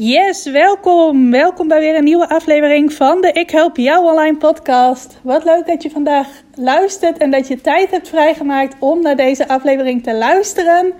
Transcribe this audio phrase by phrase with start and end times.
[0.00, 1.30] Yes, welkom.
[1.30, 5.18] Welkom bij weer een nieuwe aflevering van de Ik Help Jou Online podcast.
[5.22, 9.48] Wat leuk dat je vandaag luistert en dat je tijd hebt vrijgemaakt om naar deze
[9.48, 10.92] aflevering te luisteren.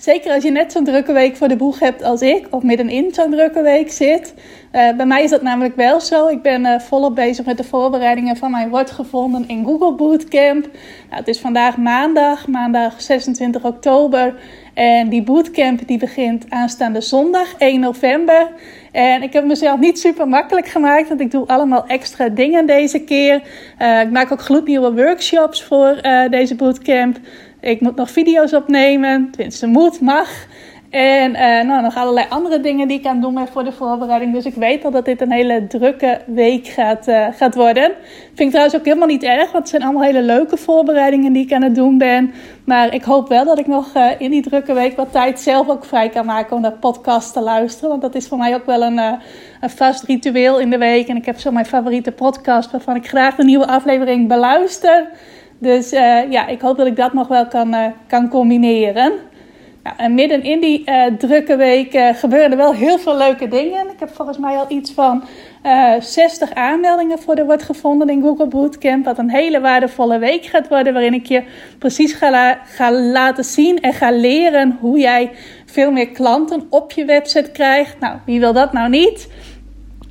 [0.00, 3.14] Zeker als je net zo'n drukke week voor de boeg hebt als ik, of middenin
[3.14, 4.34] zo'n drukke week zit.
[4.72, 6.28] Uh, bij mij is dat namelijk wel zo.
[6.28, 10.64] Ik ben uh, volop bezig met de voorbereidingen van mijn Wordt Gevonden in Google Bootcamp.
[10.64, 10.72] Nou,
[11.08, 14.34] het is vandaag maandag, maandag 26 oktober.
[14.74, 18.48] En die bootcamp die begint aanstaande zondag 1 november.
[18.92, 23.00] En ik heb mezelf niet super makkelijk gemaakt, want ik doe allemaal extra dingen deze
[23.00, 23.42] keer.
[23.78, 27.18] Uh, ik maak ook gloednieuwe workshops voor deze bootcamp.
[27.60, 29.30] Ik moet nog video's opnemen.
[29.30, 30.28] Tenminste, moet, mag.
[30.90, 33.72] En uh, nou, nog allerlei andere dingen die ik aan het doen ben voor de
[33.72, 34.32] voorbereiding.
[34.32, 37.92] Dus ik weet al dat dit een hele drukke week gaat, uh, gaat worden.
[38.26, 41.44] Vind ik trouwens ook helemaal niet erg, want het zijn allemaal hele leuke voorbereidingen die
[41.44, 42.32] ik aan het doen ben.
[42.64, 45.68] Maar ik hoop wel dat ik nog uh, in die drukke week wat tijd zelf
[45.68, 47.88] ook vrij kan maken om naar podcast te luisteren.
[47.88, 48.98] Want dat is voor mij ook wel een,
[49.60, 51.08] een vast ritueel in de week.
[51.08, 55.08] En ik heb zo mijn favoriete podcast waarvan ik graag de nieuwe aflevering beluister.
[55.60, 59.12] Dus uh, ja, ik hoop dat ik dat nog wel kan, uh, kan combineren.
[59.82, 63.90] Nou, en midden in die uh, drukke week gebeuren er wel heel veel leuke dingen.
[63.90, 65.24] Ik heb volgens mij al iets van
[66.00, 69.04] 60 aanmeldingen voor de Wordt Gevonden in Google Bootcamp.
[69.04, 70.92] Wat een hele waardevolle week gaat worden.
[70.92, 71.42] Waarin ik je
[71.78, 75.30] precies ga, ga laten zien en ga leren hoe jij
[75.66, 78.00] veel meer klanten op je website krijgt.
[78.00, 79.28] Nou, wie wil dat nou niet?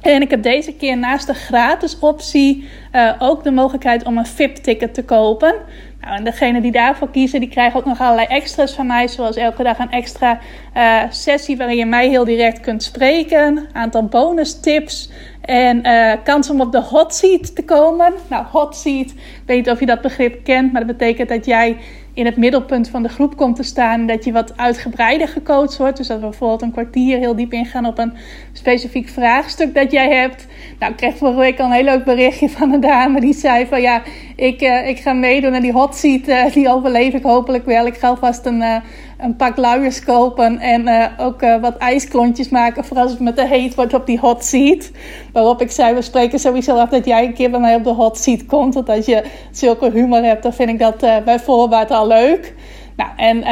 [0.01, 4.25] En ik heb deze keer naast de gratis optie uh, ook de mogelijkheid om een
[4.25, 5.55] VIP-ticket te kopen.
[6.01, 9.07] Nou, en degene die daarvoor kiezen, die krijgen ook nog allerlei extra's van mij.
[9.07, 10.39] Zoals elke dag een extra
[10.77, 13.57] uh, sessie waarin je mij heel direct kunt spreken.
[13.57, 15.11] Een aantal bonus tips.
[15.41, 18.13] En uh, kans om op de hot seat te komen.
[18.29, 20.71] Nou, hot seat, ik weet niet of je dat begrip kent.
[20.71, 21.77] Maar dat betekent dat jij
[22.19, 24.05] in het middelpunt van de groep komt te staan.
[24.05, 25.97] Dat je wat uitgebreider gecoacht wordt.
[25.97, 28.13] Dus dat we bijvoorbeeld een kwartier heel diep ingaan op een
[28.53, 30.47] specifiek vraagstuk dat jij hebt.
[30.79, 33.65] Nou, ik kreeg vorige week al een heel leuk berichtje van een dame die zei
[33.65, 34.01] van ja,
[34.35, 36.27] ik, uh, ik ga meedoen aan die hot seat.
[36.27, 37.85] Uh, die overleef ik hopelijk wel.
[37.85, 38.75] Ik ga alvast een, uh,
[39.19, 43.75] een pak luiers kopen en ook wat ijsklontjes maken voor als het me te heet
[43.75, 44.91] wordt op die hot seat.
[45.33, 47.93] Waarop ik zei, we spreken sowieso af dat jij een keer bij mij op de
[47.93, 48.73] hot seat komt.
[48.73, 52.53] Want als je zulke humor hebt, dan vind ik dat bij voorbaat al leuk.
[52.95, 53.43] Nou, en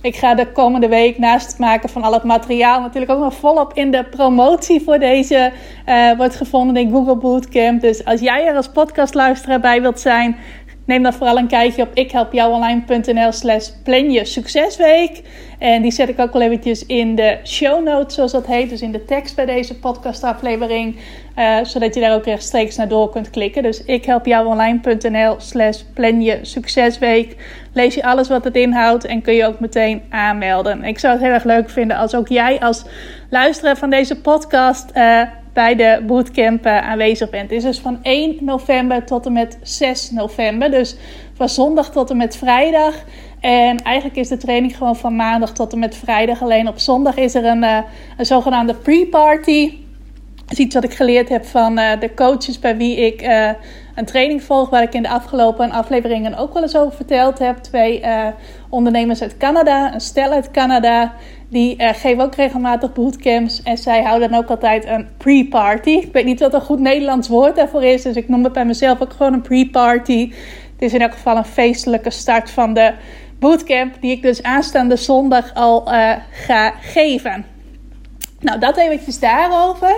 [0.00, 3.34] ik ga de komende week naast het maken van al het materiaal natuurlijk ook nog
[3.34, 5.52] volop in de promotie voor deze
[6.16, 7.80] wordt gevonden in Google Bootcamp.
[7.80, 10.36] Dus als jij er als podcastluisteraar bij wilt zijn,
[10.84, 15.22] neem dan vooral een kijkje op ikhelpjouonline.nl slash plan je succesweek.
[15.58, 18.70] En die zet ik ook wel eventjes in de show notes, zoals dat heet.
[18.70, 20.96] Dus in de tekst bij deze podcastaflevering.
[21.38, 23.62] Uh, zodat je daar ook rechtstreeks naar door kunt klikken.
[23.62, 27.36] Dus ikhelpjouonline.nl slash plan je succesweek.
[27.72, 30.84] Lees je alles wat het inhoudt en kun je ook meteen aanmelden.
[30.84, 32.84] Ik zou het heel erg leuk vinden als ook jij als
[33.30, 34.90] luisteraar van deze podcast...
[34.96, 35.22] Uh,
[35.52, 37.42] bij de bootcamp uh, aanwezig bent.
[37.42, 40.70] Het is dus van 1 november tot en met 6 november.
[40.70, 40.96] Dus
[41.34, 42.94] van zondag tot en met vrijdag.
[43.40, 46.42] En eigenlijk is de training gewoon van maandag tot en met vrijdag.
[46.42, 47.78] Alleen op zondag is er een, uh,
[48.16, 49.81] een zogenaamde pre-party.
[50.52, 53.22] Is iets wat ik geleerd heb van uh, de coaches bij wie ik
[53.94, 54.70] een training volg.
[54.70, 57.56] Waar ik in de afgelopen afleveringen ook wel eens over verteld heb.
[57.56, 58.02] Twee
[58.68, 61.14] ondernemers uit Canada, een stel uit Canada.
[61.48, 63.62] Die geven ook regelmatig bootcamps.
[63.62, 65.90] En zij houden dan ook altijd een pre-party.
[65.90, 68.02] Ik weet niet wat een goed Nederlands woord daarvoor is.
[68.02, 70.32] Dus ik noem het bij mezelf ook gewoon een pre-party.
[70.72, 72.92] Het is in elk geval een feestelijke start van de
[73.38, 73.94] bootcamp.
[74.00, 75.84] Die ik dus aanstaande zondag al
[76.30, 77.44] ga geven.
[78.40, 79.94] Nou, dat eventjes daarover.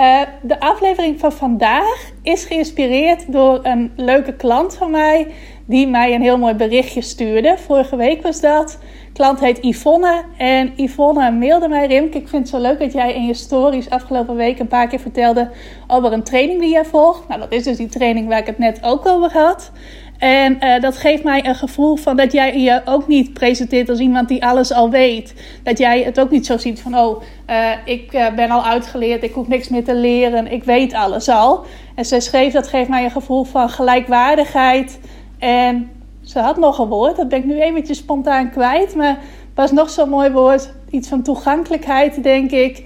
[0.00, 5.26] Uh, de aflevering van vandaag is geïnspireerd door een leuke klant van mij.
[5.66, 7.58] Die mij een heel mooi berichtje stuurde.
[7.58, 8.78] Vorige week was dat
[9.12, 10.22] klant heet Yvonne.
[10.36, 13.90] En Yvonne mailde mij, Rimke, ik vind het zo leuk dat jij in je stories
[13.90, 15.50] afgelopen week een paar keer vertelde
[15.86, 17.28] over een training die jij volgt.
[17.28, 19.72] Nou, dat is dus die training waar ik het net ook over had.
[20.20, 23.98] En uh, dat geeft mij een gevoel van dat jij je ook niet presenteert als
[23.98, 25.34] iemand die alles al weet.
[25.62, 29.22] Dat jij het ook niet zo ziet van, oh, uh, ik uh, ben al uitgeleerd,
[29.22, 31.64] ik hoef niks meer te leren, ik weet alles al.
[31.94, 35.00] En zij schreef, dat geeft mij een gevoel van gelijkwaardigheid
[35.38, 35.90] en
[36.22, 38.94] ze had nog een woord, dat ben ik nu eventjes spontaan kwijt.
[38.94, 39.18] Maar
[39.54, 40.72] was nog zo'n mooi woord.
[40.90, 42.84] Iets van toegankelijkheid, denk ik.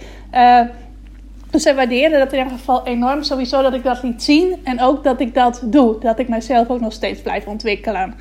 [1.55, 3.23] Dus zij waardeerde dat in ieder geval enorm.
[3.23, 4.57] Sowieso dat ik dat liet zien.
[4.65, 5.99] En ook dat ik dat doe.
[6.01, 8.15] Dat ik mezelf ook nog steeds blijf ontwikkelen.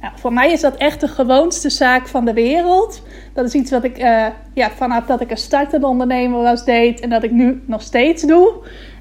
[0.00, 3.02] Nou, voor mij is dat echt de gewoonste zaak van de wereld.
[3.34, 7.00] Dat is iets wat ik uh, ja, vanaf dat ik een startende ondernemer was deed.
[7.00, 8.52] En dat ik nu nog steeds doe.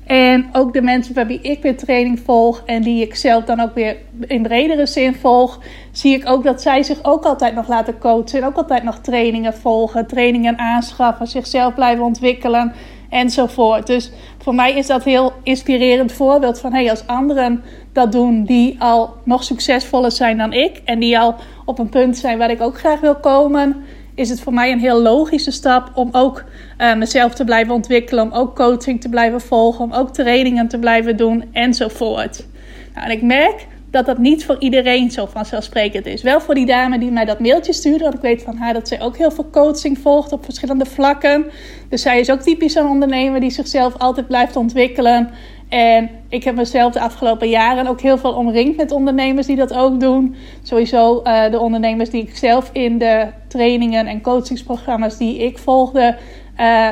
[0.05, 3.59] En ook de mensen bij wie ik weer training volg en die ik zelf dan
[3.59, 3.97] ook weer
[4.27, 5.59] in bredere zin volg,
[5.91, 8.99] zie ik ook dat zij zich ook altijd nog laten coachen en ook altijd nog
[8.99, 12.73] trainingen volgen, trainingen aanschaffen, zichzelf blijven ontwikkelen
[13.13, 13.87] enzovoort.
[13.87, 17.63] Dus voor mij is dat heel inspirerend voorbeeld van hey, als anderen
[17.93, 22.17] dat doen die al nog succesvoller zijn dan ik en die al op een punt
[22.17, 23.83] zijn waar ik ook graag wil komen
[24.15, 26.43] is het voor mij een heel logische stap om ook
[26.77, 30.79] uh, mezelf te blijven ontwikkelen, om ook coaching te blijven volgen, om ook trainingen te
[30.79, 32.45] blijven doen enzovoort.
[32.93, 36.21] Nou, en ik merk dat dat niet voor iedereen zo vanzelfsprekend is.
[36.21, 38.87] Wel voor die dame die mij dat mailtje stuurde, want ik weet van haar dat
[38.87, 41.45] zij ook heel veel coaching volgt op verschillende vlakken.
[41.89, 45.29] Dus zij is ook typisch een ondernemer die zichzelf altijd blijft ontwikkelen.
[45.69, 49.73] En ik heb mezelf de afgelopen jaren ook heel veel omringd met ondernemers die dat
[49.73, 50.35] ook doen.
[50.63, 56.17] Sowieso uh, de ondernemers die ik zelf in de trainingen en coachingsprogramma's die ik volgde
[56.59, 56.89] uh,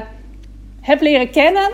[0.81, 1.71] heb leren kennen.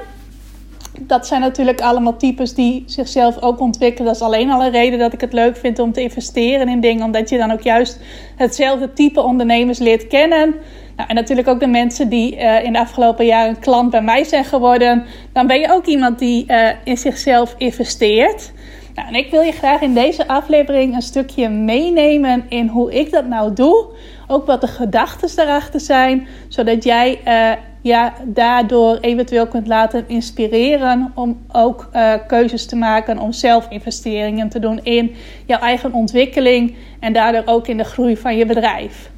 [1.02, 4.06] Dat zijn natuurlijk allemaal types die zichzelf ook ontwikkelen.
[4.06, 6.80] Dat is alleen al een reden dat ik het leuk vind om te investeren in
[6.80, 7.06] dingen.
[7.06, 8.00] Omdat je dan ook juist
[8.36, 10.56] hetzelfde type ondernemers leert kennen.
[10.96, 14.24] Nou, en natuurlijk ook de mensen die uh, in de afgelopen jaren klant bij mij
[14.24, 15.06] zijn geworden.
[15.34, 18.52] Dan ben je ook iemand die uh, in zichzelf investeert.
[18.96, 23.12] Nou, en ik wil je graag in deze aflevering een stukje meenemen in hoe ik
[23.12, 23.86] dat nou doe.
[24.28, 26.28] Ook wat de gedachten daarachter zijn.
[26.48, 33.19] Zodat jij uh, ja, daardoor eventueel kunt laten inspireren om ook uh, keuzes te maken
[33.19, 35.15] om zelf investeringen te doen in
[35.45, 39.09] jouw eigen ontwikkeling en daardoor ook in de groei van je bedrijf.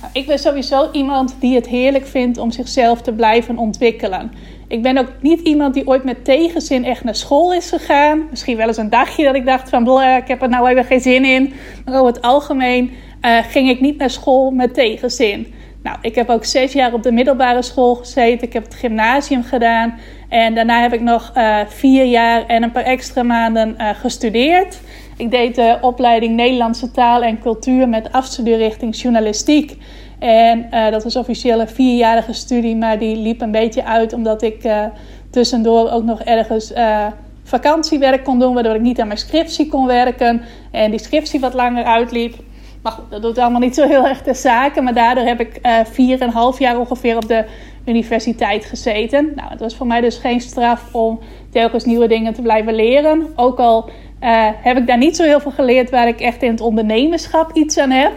[0.00, 4.30] Nou, ik ben sowieso iemand die het heerlijk vindt om zichzelf te blijven ontwikkelen.
[4.68, 8.26] Ik ben ook niet iemand die ooit met tegenzin echt naar school is gegaan.
[8.30, 11.00] Misschien wel eens een dagje dat ik dacht van ik heb er nou even geen
[11.00, 11.52] zin in.
[11.84, 12.90] Maar over het algemeen
[13.22, 15.54] uh, ging ik niet naar school met tegenzin.
[15.86, 18.46] Nou, ik heb ook zes jaar op de middelbare school gezeten.
[18.46, 19.98] Ik heb het gymnasium gedaan.
[20.28, 24.80] En daarna heb ik nog uh, vier jaar en een paar extra maanden uh, gestudeerd.
[25.16, 29.76] Ik deed de opleiding Nederlandse taal en cultuur met afstudeerrichting journalistiek.
[30.18, 34.42] En uh, dat was officieel een vierjarige studie, maar die liep een beetje uit omdat
[34.42, 34.68] ik
[35.30, 36.72] tussendoor ook nog ergens
[37.44, 41.54] vakantiewerk kon doen, waardoor ik niet aan mijn scriptie kon werken en die scriptie wat
[41.54, 42.34] langer uitliep.
[42.86, 44.84] Maar goed, dat doet allemaal niet zo heel erg de zaken.
[44.84, 47.44] Maar daardoor heb ik vier en half jaar ongeveer op de
[47.86, 49.32] universiteit gezeten.
[49.34, 51.18] Nou, het was voor mij dus geen straf om
[51.50, 53.26] telkens nieuwe dingen te blijven leren.
[53.36, 56.50] Ook al uh, heb ik daar niet zo heel veel geleerd waar ik echt in
[56.50, 58.12] het ondernemerschap iets aan heb.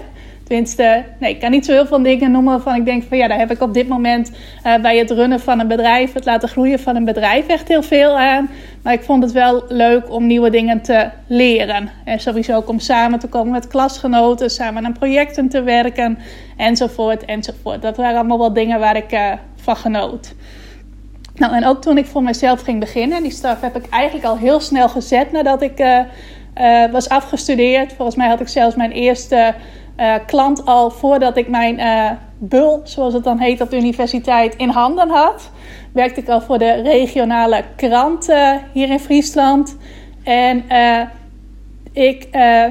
[0.50, 3.28] Tenminste, nee, ik kan niet zo heel veel dingen noemen waarvan ik denk van ja,
[3.28, 4.32] daar heb ik op dit moment
[4.66, 7.84] uh, bij het runnen van een bedrijf, het laten groeien van een bedrijf echt heel
[7.84, 8.50] veel aan.
[8.84, 11.90] Maar ik vond het wel leuk om nieuwe dingen te leren.
[12.06, 16.18] En sowieso ook om samen te komen met klasgenoten, samen aan projecten te werken
[16.58, 17.82] enzovoort enzovoort.
[17.82, 20.34] Dat waren allemaal wel dingen waar ik uh, van genoot.
[21.36, 24.38] Nou, en ook toen ik voor mezelf ging beginnen, die stap heb ik eigenlijk al
[24.38, 27.94] heel snel gezet nadat ik uh, was afgestudeerd.
[27.94, 29.54] Volgens mij had ik zelfs mijn eerste
[30.00, 31.80] uh, klant al voordat ik mijn
[32.38, 35.52] bul, zoals het dan heet op de universiteit, in handen had.
[35.94, 38.34] Werkte ik al voor de regionale krant
[38.74, 39.78] hier in Friesland.
[40.24, 40.64] En
[41.94, 42.28] ik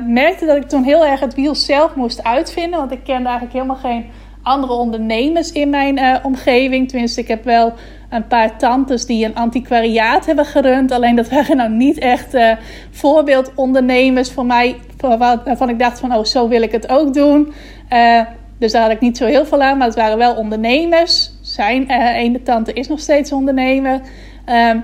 [0.06, 3.52] merkte dat ik toen heel erg het wiel zelf moest uitvinden, want ik kende eigenlijk
[3.52, 4.06] helemaal geen
[4.42, 6.88] andere ondernemers in mijn omgeving.
[6.88, 7.72] Tenminste, ik heb wel
[8.08, 10.92] een paar tantes die een antiquariaat hebben gerund.
[10.92, 12.52] Alleen dat waren nou niet echt uh,
[12.90, 14.76] voorbeeldondernemers voor mij.
[15.00, 17.52] Waarvan ik dacht van, oh, zo wil ik het ook doen.
[17.92, 18.20] Uh,
[18.58, 19.78] dus daar had ik niet zo heel veel aan.
[19.78, 21.32] Maar het waren wel ondernemers.
[21.42, 24.00] Zijn uh, ene tante is nog steeds ondernemer.
[24.44, 24.78] Ehm,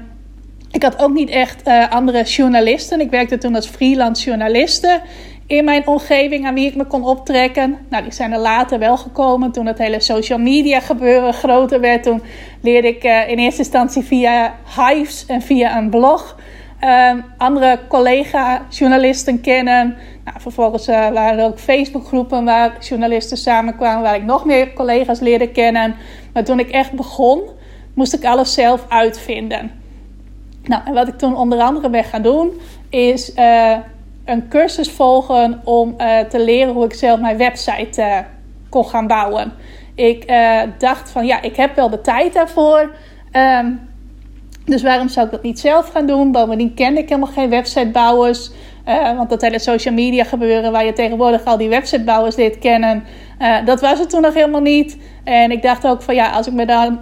[0.71, 3.01] ik had ook niet echt andere journalisten.
[3.01, 5.01] Ik werkte toen als freelance journaliste
[5.47, 7.79] in mijn omgeving aan wie ik me kon optrekken.
[7.89, 12.03] Nou, die zijn er later wel gekomen toen het hele social media gebeuren groter werd.
[12.03, 12.23] Toen
[12.61, 16.37] leerde ik uh, in eerste instantie via Hives en via een blog
[16.85, 19.97] uh, andere collega-journalisten kennen.
[20.25, 25.21] Nou, vervolgens uh, waren er ook Facebookgroepen waar journalisten samenkwamen, waar ik nog meer collega's
[25.21, 25.95] leerde kennen.
[26.33, 27.41] Maar toen ik echt begon,
[27.95, 29.71] moest ik alles zelf uitvinden.
[30.65, 33.77] Nou, en wat ik toen onder andere ben gaan doen, is uh,
[34.25, 38.19] een cursus volgen om uh, te leren hoe ik zelf mijn website uh,
[38.69, 39.53] kon gaan bouwen.
[39.95, 42.95] Ik uh, dacht van ja, ik heb wel de tijd daarvoor.
[43.33, 43.81] Um,
[44.65, 46.33] dus waarom zou ik dat niet zelf gaan doen?
[46.33, 48.51] Bovendien kende ik helemaal geen websitebouwers.
[49.17, 53.05] want dat hele social media gebeuren waar je tegenwoordig al die websitebouwers leert kennen.
[53.65, 54.99] dat was het toen nog helemaal niet.
[55.25, 56.99] En ik dacht ook van ja, als ik me dan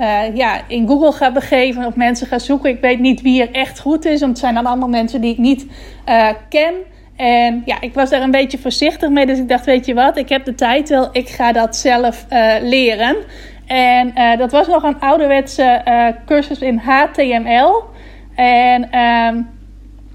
[0.00, 2.70] uh, ja, in Google ga begeven of mensen ga zoeken.
[2.70, 5.32] Ik weet niet wie er echt goed is, want het zijn dan allemaal mensen die
[5.32, 5.66] ik niet
[6.08, 6.74] uh, ken.
[7.16, 9.26] En ja, ik was daar een beetje voorzichtig mee.
[9.26, 12.26] Dus ik dacht, weet je wat, ik heb de tijd wel, ik ga dat zelf
[12.32, 13.16] uh, leren.
[13.66, 15.82] En dat was nog een ouderwetse
[16.26, 17.84] cursus in HTML.
[18.34, 19.42] En ehm,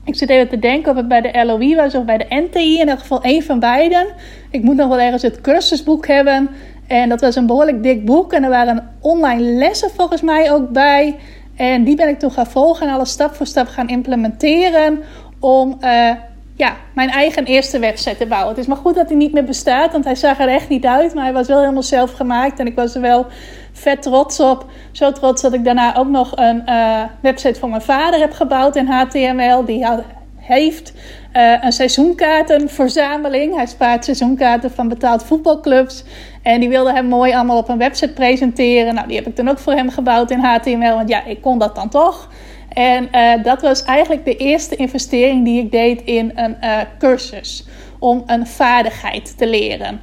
[0.06, 2.74] ik zit even te denken of het bij de LOI was of bij de NTI.
[2.74, 4.08] In ieder geval één van beiden.
[4.50, 6.50] Ik moet nog wel ergens het cursusboek hebben.
[6.88, 8.34] En dat was een behoorlijk dik boek.
[8.34, 11.16] En er waren online lessen volgens mij ook bij.
[11.56, 15.00] En die ben ik toen gaan volgen en alles stap voor stap gaan implementeren.
[15.40, 16.12] Om uh,
[16.56, 18.50] ja, mijn eigen eerste website te bouwen.
[18.50, 20.86] Het is maar goed dat hij niet meer bestaat, want hij zag er echt niet
[20.86, 21.14] uit.
[21.14, 22.60] Maar hij was wel helemaal zelf gemaakt.
[22.60, 23.26] En ik was er wel
[23.72, 24.66] vet trots op.
[24.92, 28.76] Zo trots dat ik daarna ook nog een uh, website voor mijn vader heb gebouwd
[28.76, 29.66] in HTML.
[29.66, 30.04] Die had,
[30.36, 30.94] heeft
[31.36, 33.56] uh, een seizoenkaartenverzameling.
[33.56, 36.04] Hij spaart seizoenkaarten van betaald voetbalclubs.
[36.42, 38.94] En die wilde hem mooi allemaal op een website presenteren.
[38.94, 40.96] Nou, die heb ik dan ook voor hem gebouwd in HTML.
[40.96, 42.30] Want ja, ik kon dat dan toch.
[42.70, 47.66] En uh, dat was eigenlijk de eerste investering die ik deed in een uh, cursus.
[48.00, 50.02] Om een vaardigheid te leren.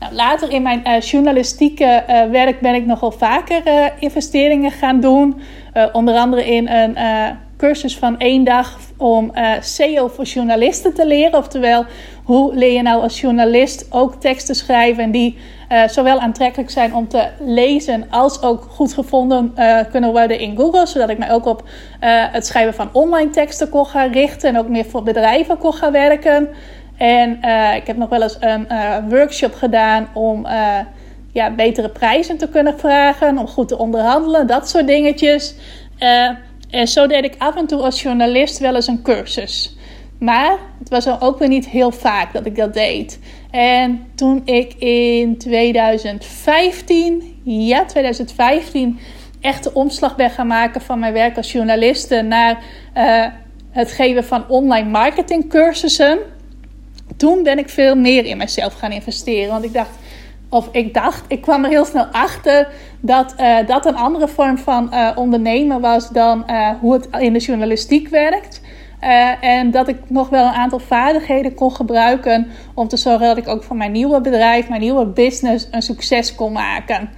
[0.00, 5.40] Nou, later in mijn journalistieke werk ben ik nogal vaker investeringen gaan doen.
[5.92, 6.96] onder andere in een
[7.64, 11.38] cursus van één dag om uh, SEO voor journalisten te leren.
[11.38, 11.84] Oftewel,
[12.24, 15.38] hoe leer je nou als journalist ook teksten schrijven en die
[15.72, 20.56] uh, zowel aantrekkelijk zijn om te lezen als ook goed gevonden uh, kunnen worden in
[20.56, 20.86] Google.
[20.86, 21.68] Zodat ik mij ook op
[22.30, 25.92] het schrijven van online teksten kon gaan richten en ook meer voor bedrijven kon gaan
[25.92, 26.48] werken.
[26.96, 27.30] En
[27.76, 28.66] ik heb nog wel eens een
[29.08, 30.46] workshop gedaan om
[31.32, 35.54] ja, betere prijzen te kunnen vragen, om goed te onderhandelen, dat soort dingetjes.
[36.74, 39.76] En zo deed ik af en toe als journalist wel eens een cursus.
[40.18, 43.18] Maar het was ook weer niet heel vaak dat ik dat deed.
[43.50, 48.98] En toen ik in 2015, ja, 2015,
[49.40, 52.62] echt de omslag ben gaan maken van mijn werk als journaliste naar
[52.96, 53.26] uh,
[53.70, 56.18] het geven van online marketing cursussen.
[57.16, 59.50] Toen ben ik veel meer in mezelf gaan investeren.
[59.50, 59.98] Want ik dacht,
[60.54, 62.68] of ik dacht, ik kwam er heel snel achter
[63.00, 67.32] dat uh, dat een andere vorm van uh, ondernemen was dan uh, hoe het in
[67.32, 68.60] de journalistiek werkt.
[69.40, 73.48] en dat ik nog wel een aantal vaardigheden kon gebruiken om te zorgen dat ik
[73.48, 77.10] ook van mijn nieuwe bedrijf, mijn nieuwe business, een succes kon maken.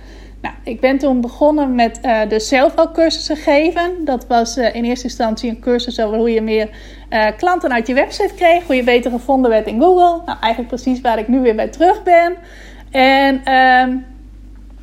[0.43, 4.05] Nou, ik ben toen begonnen met de zelfhelpcursussen geven.
[4.05, 6.69] Dat was in eerste instantie een cursus over hoe je meer
[7.37, 10.23] klanten uit je website kreeg, hoe je beter gevonden werd in Google.
[10.25, 12.37] Nou, eigenlijk precies waar ik nu weer bij terug ben.
[12.97, 13.95] En uh,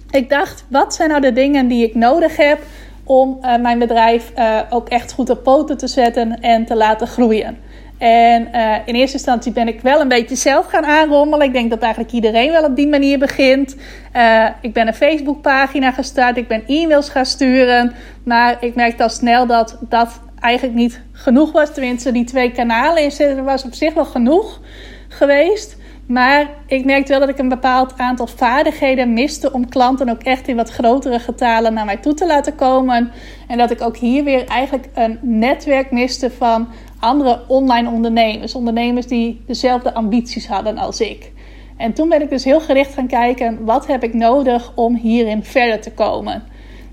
[0.10, 2.60] ik dacht, wat zijn nou de dingen die ik nodig heb
[3.04, 7.08] om uh, mijn bedrijf uh, ook echt goed op poten te zetten en te laten
[7.08, 7.58] groeien?
[7.98, 11.48] En uh, in eerste instantie ben ik wel een beetje zelf gaan aanrommelen.
[11.48, 13.76] Ik denk dat eigenlijk iedereen wel op die manier begint.
[14.62, 17.94] ik ben een Facebookpagina gestart, ik ben e-mails gaan sturen.
[18.24, 21.74] Maar ik merkte al snel dat dat eigenlijk niet genoeg was.
[21.74, 24.60] Tenminste, die twee kanalen inzetten was op zich wel genoeg
[25.08, 25.82] geweest.
[26.08, 30.48] Maar ik merkte wel dat ik een bepaald aantal vaardigheden miste om klanten ook echt
[30.48, 33.12] in wat grotere getalen naar mij toe te laten komen.
[33.48, 36.68] En dat ik ook hier weer eigenlijk een netwerk miste van
[37.00, 38.56] andere online ondernemers.
[38.56, 41.32] Ondernemers die dezelfde ambities hadden als ik.
[41.78, 45.44] En toen ben ik dus heel gericht gaan kijken, wat heb ik nodig om hierin
[45.44, 46.44] verder te komen?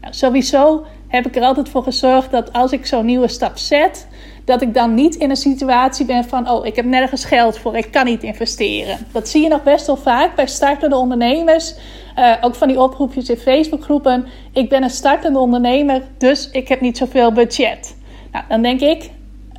[0.01, 4.07] Nou, sowieso heb ik er altijd voor gezorgd dat als ik zo'n nieuwe stap zet,
[4.45, 7.77] dat ik dan niet in een situatie ben van, oh, ik heb nergens geld voor,
[7.77, 8.99] ik kan niet investeren.
[9.13, 11.75] Dat zie je nog best wel vaak bij startende ondernemers.
[12.19, 14.27] Uh, ook van die oproepjes in Facebookgroepen.
[14.53, 17.97] Ik ben een startende ondernemer, dus ik heb niet zoveel budget.
[18.33, 19.11] Nou, dan denk ik,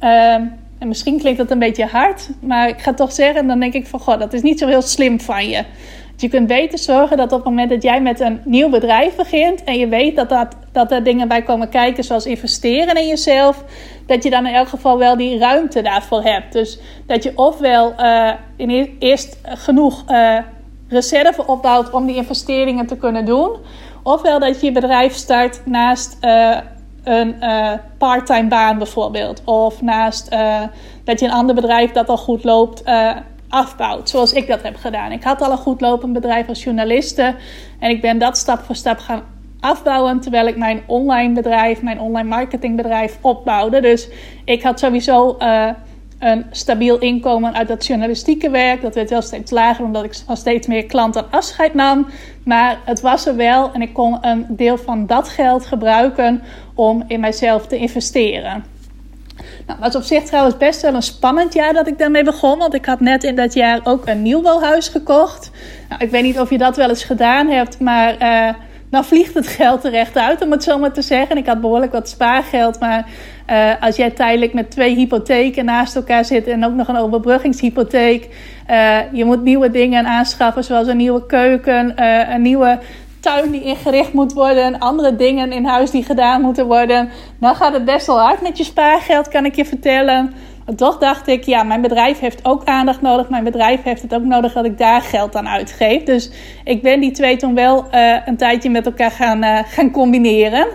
[0.04, 0.34] uh,
[0.80, 3.88] en misschien klinkt dat een beetje hard, maar ik ga toch zeggen, dan denk ik
[3.88, 5.64] van, god, dat is niet zo heel slim van je.
[6.22, 9.64] Je kunt beter zorgen dat op het moment dat jij met een nieuw bedrijf begint
[9.64, 13.64] en je weet dat, dat, dat er dingen bij komen kijken, zoals investeren in jezelf,
[14.06, 16.54] dat je dan in elk geval wel die ruimte daarvoor hebt.
[16.54, 20.38] Dus dat je ofwel uh, in eerst genoeg uh,
[20.88, 23.56] reserve opbouwt om die investeringen te kunnen doen,
[24.04, 26.58] ofwel dat je je bedrijf start naast uh,
[27.04, 27.36] een
[27.98, 30.30] parttime baan bijvoorbeeld, of naast
[31.04, 32.84] dat je een ander bedrijf dat al goed loopt
[33.52, 35.12] afbouwt, zoals ik dat heb gedaan.
[35.12, 37.36] Ik had al een goed lopend bedrijf als journaliste
[37.80, 39.24] en ik ben dat stap voor stap gaan
[39.60, 43.82] afbouwen terwijl ik mijn online bedrijf, mijn online marketingbedrijf opbouwde.
[43.82, 44.10] Dus
[44.46, 45.70] ik had sowieso uh,
[46.20, 48.82] een stabiel inkomen uit dat journalistieke werk.
[48.82, 52.08] Dat werd wel steeds lager omdat ik van steeds meer klanten afscheid nam.
[52.44, 56.44] Maar het was er wel en ik kon een deel van dat geld gebruiken
[56.76, 58.64] om in mijzelf te investeren.
[59.68, 62.58] Nou, was op zich trouwens best wel een spannend jaar dat ik daarmee begon.
[62.58, 65.52] Want ik had net in dat jaar ook een nieuwbouwhuis gekocht.
[65.90, 68.54] Nou, ik weet niet of je dat wel eens gedaan hebt, maar uh,
[68.90, 71.38] dan vliegt het geld er echt uit, om het zo maar te zeggen.
[71.38, 73.06] Ik had behoorlijk wat spaargeld, maar
[73.50, 78.28] uh, als jij tijdelijk met twee hypotheken naast elkaar zit en ook nog een overbruggingshypotheek,
[78.70, 82.80] uh, je moet nieuwe dingen aanschaffen, zoals een nieuwe keuken, een nieuwe
[83.22, 87.10] tuin die ingericht moet worden, andere dingen in huis die gedaan moeten worden,
[87.40, 90.34] dan gaat het best wel hard met je spaargeld, kan ik je vertellen.
[90.76, 93.30] Toch dacht ik, ja, mijn bedrijf heeft ook aandacht nodig.
[93.30, 96.04] Mijn bedrijf heeft het ook nodig dat ik daar geld aan uitgeef.
[96.04, 96.32] Dus
[96.64, 100.68] ik ben die twee toen wel uh, een tijdje met elkaar gaan, uh, gaan combineren.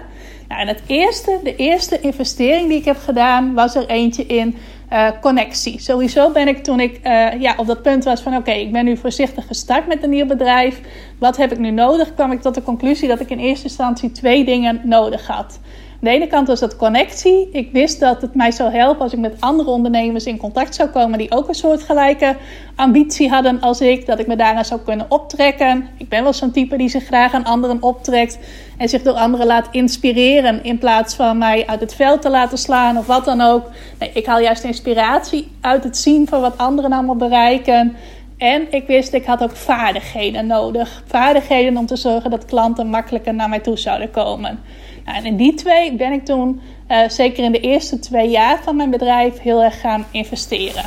[0.48, 4.56] Nou, en het eerste, de eerste investering die ik heb gedaan, was er eentje in
[4.92, 5.80] uh, connectie.
[5.80, 7.00] Sowieso ben ik toen ik
[7.38, 10.26] ja, op dat punt was van oké, ik ben nu voorzichtig gestart met een nieuw
[10.26, 10.80] bedrijf.
[11.18, 12.14] Wat heb ik nu nodig?
[12.14, 15.60] kwam ik tot de conclusie dat ik in eerste instantie twee dingen nodig had.
[16.00, 17.48] De ene kant was dat connectie.
[17.52, 20.88] Ik wist dat het mij zou helpen als ik met andere ondernemers in contact zou
[20.88, 22.36] komen die ook een soortgelijke
[22.74, 24.06] ambitie hadden als ik.
[24.06, 25.88] Dat ik me daaraan zou kunnen optrekken.
[25.96, 28.38] Ik ben wel zo'n type die zich graag aan anderen optrekt
[28.78, 32.58] en zich door anderen laat inspireren in plaats van mij uit het veld te laten
[32.58, 33.70] slaan of wat dan ook.
[33.98, 37.96] Nee, ik haal juist inspiratie uit het zien van wat anderen allemaal bereiken.
[38.36, 41.02] En ik wist, ik had ook vaardigheden nodig.
[41.06, 44.58] Vaardigheden om te zorgen dat klanten makkelijker naar mij toe zouden komen.
[45.06, 48.62] Nou, en in die twee ben ik toen, uh, zeker in de eerste twee jaar
[48.62, 50.84] van mijn bedrijf, heel erg gaan investeren.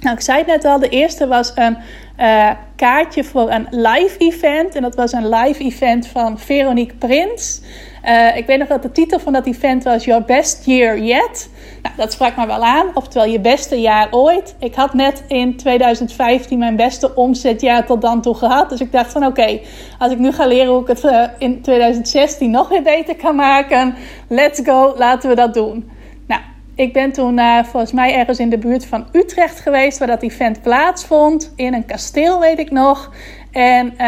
[0.00, 1.76] Nou, ik zei het net al, de eerste was een
[2.20, 4.74] uh, kaartje voor een live event.
[4.74, 7.60] En dat was een live event van Veronique Prins.
[8.04, 11.50] Uh, ik weet nog dat de titel van dat event was Your Best Year Yet.
[11.82, 12.86] Nou, dat sprak me wel aan.
[12.94, 14.56] Oftewel je beste jaar ooit.
[14.58, 18.70] Ik had net in 2015 mijn beste omzetjaar tot dan toe gehad.
[18.70, 19.60] Dus ik dacht van oké,
[19.98, 23.36] als ik nu ga leren hoe ik het uh, in 2016 nog weer beter kan
[23.36, 23.94] maken.
[24.28, 25.90] Let's go, laten we dat doen.
[26.76, 30.22] Ik ben toen uh, volgens mij ergens in de buurt van Utrecht geweest waar dat
[30.22, 31.52] event plaatsvond.
[31.56, 33.12] In een kasteel weet ik nog.
[33.52, 33.98] En uh,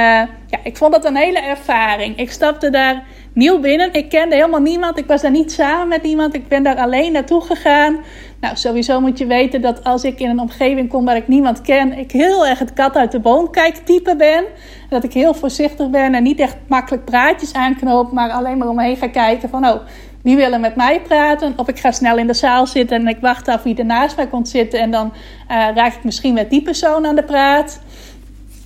[0.47, 2.17] ja, ik vond dat een hele ervaring.
[2.17, 3.93] Ik stapte daar nieuw binnen.
[3.93, 4.99] Ik kende helemaal niemand.
[4.99, 6.35] Ik was daar niet samen met iemand.
[6.35, 7.99] Ik ben daar alleen naartoe gegaan.
[8.41, 11.61] Nou, sowieso moet je weten dat als ik in een omgeving kom waar ik niemand
[11.61, 14.45] ken, ik heel erg het kat uit de boom kijk type ben.
[14.89, 18.97] Dat ik heel voorzichtig ben en niet echt makkelijk praatjes aanknoop, maar alleen maar omheen
[18.97, 19.81] ga kijken van, oh,
[20.29, 21.53] wie willen met mij praten?
[21.57, 24.17] Of ik ga snel in de zaal zitten en ik wacht af wie er naast
[24.17, 25.13] mij komt zitten en dan
[25.51, 27.81] uh, raak ik misschien met die persoon aan de praat.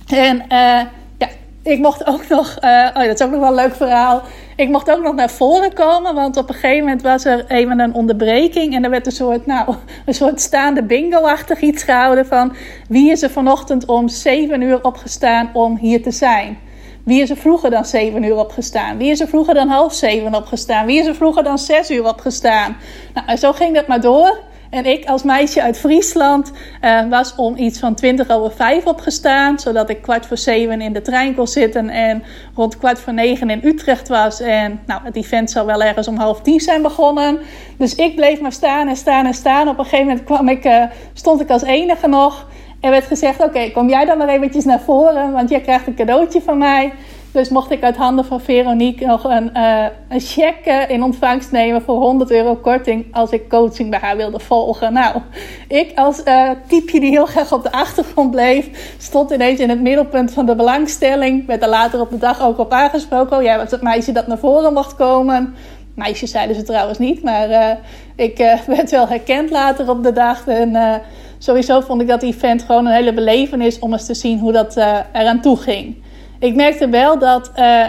[0.07, 0.81] En uh,
[1.17, 1.27] ja,
[1.63, 4.21] ik mocht ook nog, uh, oh, dat is ook nog wel een leuk verhaal.
[4.55, 7.79] Ik mocht ook nog naar voren komen, want op een gegeven moment was er even
[7.79, 8.75] een onderbreking.
[8.75, 12.55] En er werd een soort, nou, een soort staande bingo-achtig iets gehouden van...
[12.87, 16.57] wie is er vanochtend om 7 uur opgestaan om hier te zijn?
[17.03, 18.97] Wie is er vroeger dan 7 uur opgestaan?
[18.97, 20.85] Wie is er vroeger dan half 7 opgestaan?
[20.85, 22.77] Wie is er vroeger dan 6 uur opgestaan?
[23.13, 24.39] Nou, en zo ging dat maar door.
[24.69, 29.59] En ik als meisje uit Friesland uh, was om iets van 20 over 5 opgestaan.
[29.59, 31.89] Zodat ik kwart voor 7 in de trein kon zitten.
[31.89, 32.23] En
[32.55, 34.39] rond kwart voor 9 in Utrecht was.
[34.39, 37.39] En nou, het event zou wel ergens om half 10 zijn begonnen.
[37.77, 39.67] Dus ik bleef maar staan en staan en staan.
[39.67, 42.47] Op een gegeven moment kwam ik, uh, stond ik als enige nog.
[42.83, 45.31] Er werd gezegd: Oké, kom jij dan maar eventjes naar voren.
[45.31, 46.93] Want jij krijgt een cadeautje van mij.
[47.31, 51.81] Dus mocht ik uit handen van Veronique nog een, uh, een cheque in ontvangst nemen
[51.81, 54.93] voor 100 euro korting als ik coaching bij haar wilde volgen.
[54.93, 55.21] Nou,
[55.67, 60.31] ik als uh, die heel graag op de achtergrond bleef, stond ineens in het middelpunt
[60.31, 61.45] van de belangstelling.
[61.47, 63.37] Werd er later op de dag ook op aangesproken.
[63.37, 65.55] Oh, jij was het meisje dat naar voren mocht komen.
[65.95, 67.69] Meisjes zeiden ze trouwens niet, maar uh,
[68.15, 70.47] ik werd wel herkend later op de dag.
[70.47, 71.01] En
[71.43, 74.77] sowieso vond ik dat event gewoon een hele belevenis om eens te zien hoe dat
[75.13, 75.95] eraan toe ging
[76.43, 77.85] ik merkte wel dat uh,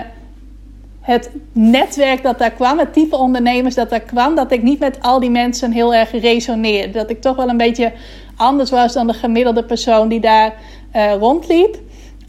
[1.01, 5.03] het netwerk dat daar kwam, het type ondernemers dat daar kwam, dat ik niet met
[5.03, 6.93] al die mensen heel erg resoneerde.
[6.93, 7.93] Dat ik toch wel een beetje
[8.37, 10.55] anders was dan de gemiddelde persoon die daar
[10.97, 11.79] uh, rondliep.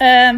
[0.02, 0.30] Uh,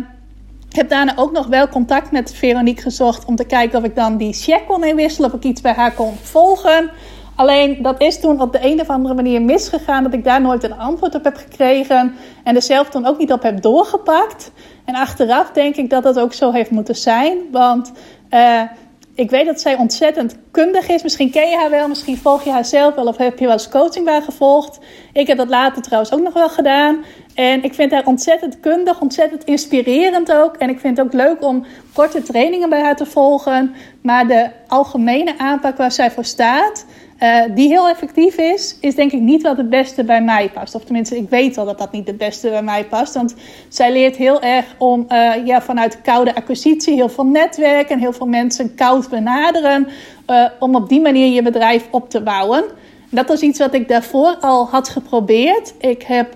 [0.69, 3.95] ik heb daarna ook nog wel contact met Veronique gezocht om te kijken of ik
[3.95, 6.89] dan die check kon inwisselen, of ik iets bij haar kon volgen.
[7.38, 10.63] Alleen dat is toen op de een of andere manier misgegaan, dat ik daar nooit
[10.63, 14.52] een antwoord op heb gekregen en er zelf toen ook niet op heb doorgepakt.
[14.86, 17.91] En achteraf denk ik dat dat ook zo heeft moeten zijn, want
[18.30, 18.62] uh,
[19.15, 21.04] ik weet dat zij ontzettend kundig is.
[21.04, 23.54] Misschien ken je haar wel, misschien volg je haar zelf wel of heb je wel
[23.54, 24.80] eens coaching bij gevolgd.
[25.13, 27.04] Ik heb dat later trouwens ook nog wel gedaan.
[27.36, 30.56] En ik vind haar ontzettend kundig, ontzettend inspirerend ook.
[30.56, 33.76] En ik vind het ook leuk om korte trainingen bij haar te volgen.
[34.02, 36.86] Maar de algemene aanpak waar zij voor staat,
[37.19, 40.75] uh, die heel effectief is, is denk ik niet wat het beste bij mij past.
[40.75, 43.13] Of tenminste, ik weet wel dat dat niet het beste bij mij past.
[43.13, 43.36] Want
[43.67, 48.25] zij leert heel erg om uh, ja, vanuit koude acquisitie, heel veel netwerken, heel veel
[48.25, 49.88] mensen koud benaderen.
[50.30, 52.63] Uh, om op die manier je bedrijf op te bouwen.
[53.10, 55.73] Dat was iets wat ik daarvoor al had geprobeerd.
[55.80, 56.36] Ik heb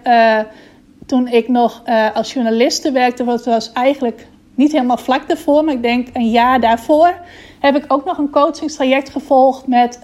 [1.05, 5.81] toen ik nog als journaliste werkte, wat was eigenlijk niet helemaal vlak daarvoor, maar ik
[5.81, 7.13] denk een jaar daarvoor,
[7.59, 9.99] heb ik ook nog een coachingstraject gevolgd met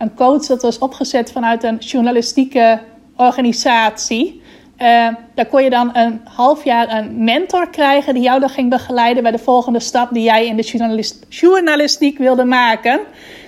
[0.00, 2.80] een coach dat was opgezet vanuit een journalistieke
[3.16, 4.42] organisatie.
[4.78, 8.70] Uh, daar kon je dan een half jaar een mentor krijgen die jou dan ging
[8.70, 13.00] begeleiden bij de volgende stap die jij in de journalistiek wilde maken.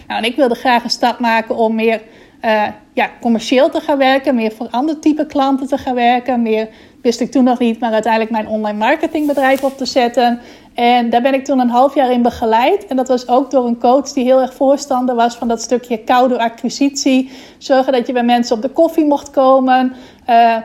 [0.06, 2.00] Nou, en ik wilde graag een stap maken om meer
[2.44, 2.62] uh,
[2.92, 6.42] ja, commercieel te gaan werken, meer voor ander type klanten te gaan werken.
[6.42, 6.68] Meer
[7.02, 10.40] wist ik toen nog niet, maar uiteindelijk mijn online marketingbedrijf op te zetten.
[10.74, 12.86] En daar ben ik toen een half jaar in begeleid.
[12.86, 15.98] En dat was ook door een coach die heel erg voorstander was van dat stukje
[15.98, 17.30] koude acquisitie.
[17.58, 19.92] Zorgen dat je bij mensen op de koffie mocht komen.
[20.28, 20.56] Uh,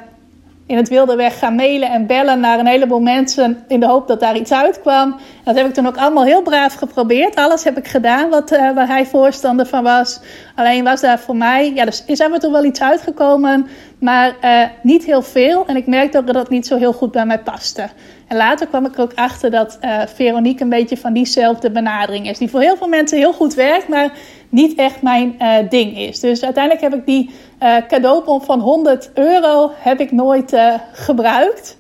[0.68, 4.08] in het wilde weg gaan mailen en bellen naar een heleboel mensen in de hoop
[4.08, 5.16] dat daar iets uitkwam.
[5.44, 7.36] Dat heb ik toen ook allemaal heel braaf geprobeerd.
[7.36, 10.20] Alles heb ik gedaan wat, uh, waar hij voorstander van was.
[10.56, 13.68] Alleen was daar voor mij, ja, dus is er toch wel iets uitgekomen,
[14.00, 15.66] maar uh, niet heel veel.
[15.66, 17.90] En ik merkte ook dat dat niet zo heel goed bij mij paste.
[18.28, 22.30] En later kwam ik er ook achter dat uh, Veronique een beetje van diezelfde benadering
[22.30, 22.38] is.
[22.38, 24.12] Die voor heel veel mensen heel goed werkt, maar
[24.50, 25.38] niet echt mijn
[25.70, 26.20] ding is.
[26.20, 27.30] Dus uiteindelijk heb ik die
[27.64, 31.78] uh, cadeaubon van 100 euro heb ik nooit uh, gebruikt.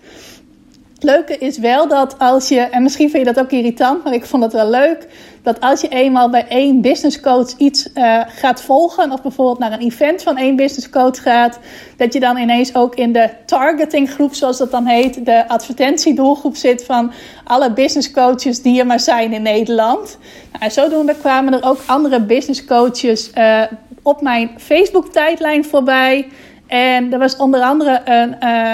[0.99, 4.25] Leuke is wel dat als je, en misschien vind je dat ook irritant, maar ik
[4.25, 5.07] vond het wel leuk,
[5.43, 9.71] dat als je eenmaal bij één business coach iets uh, gaat volgen, of bijvoorbeeld naar
[9.71, 11.59] een event van één business coach gaat,
[11.97, 16.85] dat je dan ineens ook in de targetinggroep, zoals dat dan heet, de advertentiedoelgroep zit
[16.85, 17.11] van
[17.43, 20.17] alle business coaches die er maar zijn in Nederland.
[20.51, 23.61] Nou, en zodoende kwamen er ook andere business coaches uh,
[24.07, 26.27] op mijn Facebook-tijdlijn voorbij.
[26.67, 28.73] En er was onder andere een uh,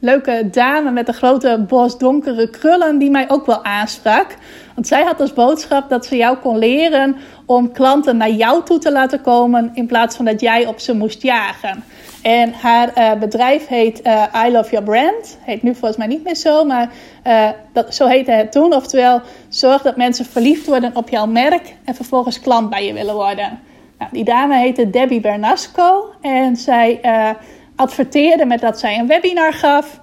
[0.00, 4.36] leuke dame met een grote bos donkere krullen die mij ook wel aansprak.
[4.74, 8.78] Want zij had als boodschap dat ze jou kon leren om klanten naar jou toe
[8.78, 11.84] te laten komen in plaats van dat jij op ze moest jagen.
[12.22, 15.38] En haar uh, bedrijf heet uh, I Love Your Brand.
[15.40, 16.90] Heet nu volgens mij niet meer zo, maar
[17.72, 18.74] dat, zo heette het toen.
[18.74, 23.14] Oftewel, zorg dat mensen verliefd worden op jouw merk en vervolgens klant bij je willen
[23.14, 23.69] worden.
[24.00, 27.00] Nou, die dame heette Debbie Bernasco en zij
[27.76, 30.00] adverteerde met dat zij een webinar gaf.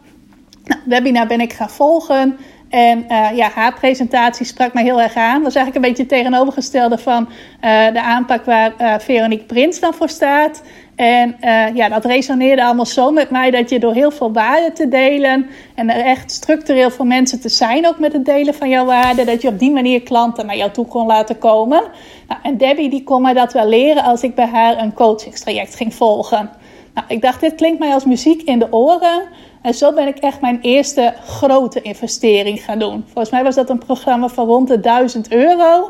[0.63, 2.37] Nou, webinar ben ik gaan volgen.
[2.69, 5.33] En uh, ja, haar presentatie sprak mij heel erg aan.
[5.33, 9.93] Dat was eigenlijk een beetje het tegenovergestelde van uh, de aanpak waar Veronique Prins dan
[9.93, 10.61] voor staat.
[10.97, 11.35] En
[11.73, 15.49] ja, dat resoneerde allemaal zo met mij dat je door heel veel waarden te delen
[15.75, 19.25] en er echt structureel voor mensen te zijn, ook met het delen van jouw waarden,
[19.25, 21.83] dat je op die manier klanten naar jou toe kon laten komen.
[22.27, 25.75] Nou, en Debbie die kon mij dat wel leren als ik bij haar een coachingstraject
[25.75, 26.49] ging volgen.
[26.93, 29.21] Nou, ik dacht, dit klinkt mij als muziek in de oren.
[29.61, 33.03] En zo ben ik echt mijn eerste grote investering gaan doen.
[33.05, 35.89] Volgens mij was dat een programma van rond de 1000 euro.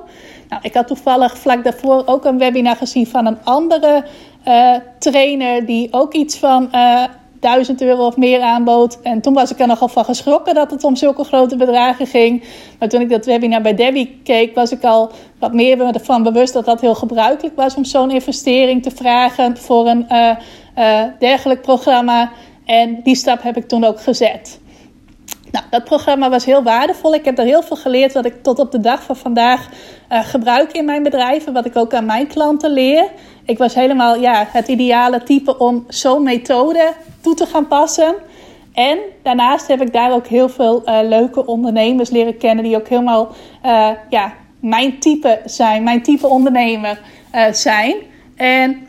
[0.50, 4.06] Nou, ik had toevallig vlak daarvoor ook een webinar gezien van een andere
[4.48, 9.02] uh, trainer die ook iets van uh, eh, 1000 euro of meer aanbood.
[9.02, 12.44] En toen was ik er nogal van geschrokken dat het om zulke grote bedragen ging.
[12.80, 16.54] Maar toen ik dat webinar bij Debbie keek, was ik al wat meer ervan bewust
[16.54, 22.32] dat dat heel gebruikelijk was om zo'n investering te vragen voor een uh, dergelijk programma.
[22.66, 24.60] En die stap heb ik toen ook gezet.
[25.52, 27.14] Nou, dat programma was heel waardevol.
[27.14, 29.70] Ik heb er heel veel geleerd wat ik tot op de dag van vandaag
[30.10, 33.10] gebruik in mijn bedrijf en wat ik ook aan mijn klanten leer.
[33.48, 38.16] Ik was helemaal ja, het ideale type om zo'n methode toe te gaan passen.
[38.74, 42.88] En daarnaast heb ik daar ook heel veel uh, leuke ondernemers leren kennen die ook
[42.88, 47.00] helemaal uh, ja, mijn type zijn, mijn type ondernemer
[47.52, 47.96] zijn.
[48.36, 48.88] En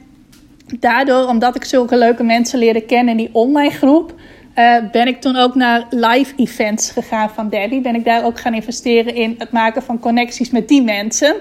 [0.80, 4.14] daardoor, omdat ik zulke leuke mensen leerde kennen in die online groep,
[4.92, 7.80] ben ik toen ook naar live events gegaan van Debbie.
[7.80, 11.34] Ben ik daar ook gaan investeren in het maken van connecties met die mensen.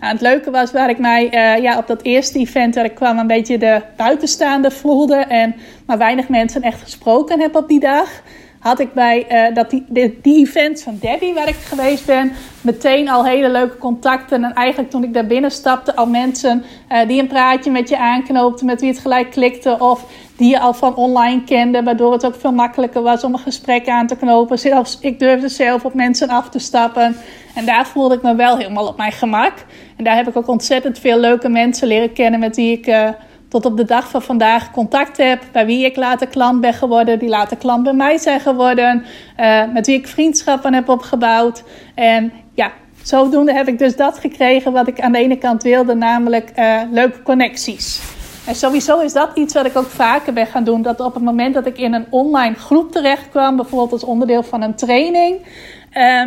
[0.00, 2.94] Nou, het leuke was waar ik mij uh, ja, op dat eerste event waar ik
[2.94, 5.54] kwam een beetje de buitenstaande voelde en
[5.86, 8.22] maar weinig mensen echt gesproken heb op die dag
[8.58, 9.84] had ik bij uh, dat die,
[10.22, 14.44] die, events van Debbie, waar ik geweest ben, meteen al hele leuke contacten.
[14.44, 17.98] En eigenlijk toen ik daar binnen stapte, al mensen uh, die een praatje met je
[17.98, 19.76] aanknoopten, met wie het gelijk klikte.
[19.78, 20.04] Of
[20.38, 23.88] die je al van online kende, waardoor het ook veel makkelijker was om een gesprek
[23.88, 24.58] aan te knopen.
[24.58, 27.16] Zelfs ik durfde zelf op mensen af te stappen.
[27.54, 29.52] En daar voelde ik me wel helemaal op mijn gemak.
[29.96, 32.86] En daar heb ik ook ontzettend veel leuke mensen leren kennen met wie ik.
[32.86, 33.08] Uh,
[33.48, 35.42] tot op de dag van vandaag contact heb.
[35.52, 37.18] Bij wie ik later klant ben geworden.
[37.18, 39.04] Die later klant bij mij zijn geworden.
[39.40, 41.62] Uh, met wie ik vriendschappen heb opgebouwd.
[41.94, 42.72] En ja,
[43.02, 45.94] zodoende heb ik dus dat gekregen wat ik aan de ene kant wilde.
[45.94, 48.16] Namelijk uh, leuke connecties.
[48.48, 50.82] En sowieso is dat iets wat ik ook vaker ben gaan doen.
[50.82, 53.56] Dat op het moment dat ik in een online groep terecht kwam.
[53.56, 55.36] Bijvoorbeeld als onderdeel van een training.
[55.94, 56.22] Uh,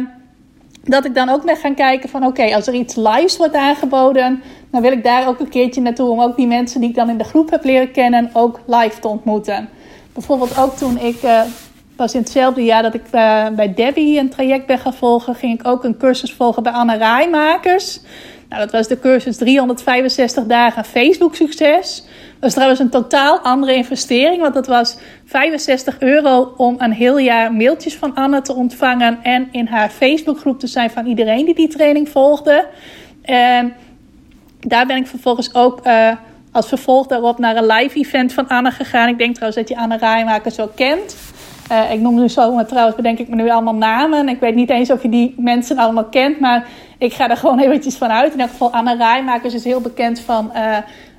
[0.84, 4.41] dat ik dan ook ben gaan kijken van oké, als er iets lives wordt aangeboden,
[4.71, 7.10] dan wil ik daar ook een keertje naartoe om ook die mensen die ik dan
[7.10, 9.69] in de groep heb leren kennen ook live te ontmoeten.
[10.13, 11.41] Bijvoorbeeld ook toen ik uh,
[11.95, 15.60] was in hetzelfde jaar dat ik uh, bij Debbie een traject ben gaan volgen, ging
[15.60, 18.01] ik ook een cursus volgen bij Anne Rijmakers.
[18.52, 22.04] Nou, dat was de cursus 365 dagen Facebook succes.
[22.06, 27.18] Dat was trouwens een totaal andere investering, want dat was 65 euro om een heel
[27.18, 31.56] jaar mailtjes van Anne te ontvangen en in haar Facebookgroep te zijn van iedereen die
[31.56, 32.68] die training volgde.
[33.22, 33.74] En
[34.60, 36.12] daar ben ik vervolgens ook uh,
[36.52, 39.08] als vervolg daarop naar een live event van Anne gegaan.
[39.08, 41.16] Ik denk trouwens dat je Anne Rijmakers wel kent.
[41.71, 44.30] Uh, ik noem nu zo, maar trouwens bedenk ik me nu allemaal namen.
[44.30, 47.60] Ik weet niet eens of je die mensen allemaal kent, maar ik ga er gewoon
[47.65, 48.26] eventjes van uit.
[48.26, 50.78] In ieder geval, Anne Rijmakers is heel bekend van, uh,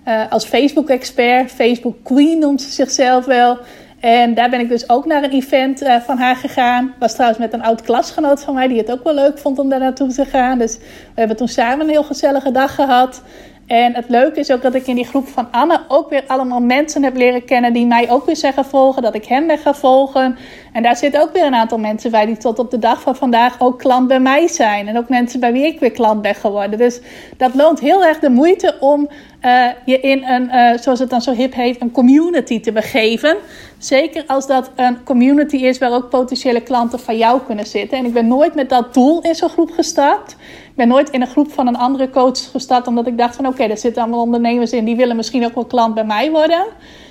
[0.09, 1.50] uh, als Facebook-expert.
[1.50, 3.59] Facebook Queen noemt ze zichzelf wel.
[4.00, 6.94] En daar ben ik dus ook naar een event van haar gegaan.
[6.98, 9.68] Was trouwens met een oud klasgenoot van mij die het ook wel leuk vond om
[9.68, 10.59] daar naartoe te gaan.
[10.59, 13.22] Dus we hebben toen samen een heel gezellige dag gehad.
[13.66, 16.61] En het leuke is ook dat ik in die groep van Anne ook weer allemaal
[16.61, 19.75] mensen heb leren kennen die mij ook weer zeggen volgen, dat ik hem ben gaan
[19.75, 20.37] volgen.
[20.72, 23.16] En daar zitten ook weer een aantal mensen bij die tot op de dag van
[23.16, 24.88] vandaag ook klant bij mij zijn.
[24.88, 26.79] En ook mensen bij wie ik weer klant ben geworden.
[26.79, 27.01] Dus
[27.37, 29.09] dat loont heel erg de moeite om
[29.42, 33.37] uh, je in een, uh, zoals het dan zo hip heet, een community te begeven.
[33.79, 37.98] Zeker als dat een community is waar ook potentiële klanten van jou kunnen zitten.
[37.98, 40.37] En ik ben nooit met dat doel in zo'n groep gestart.
[40.72, 43.46] Ik ben nooit in een groep van een andere coach gestart omdat ik dacht van
[43.46, 46.64] oké, daar zitten allemaal ondernemers in die willen misschien ook wel klant bij mij worden.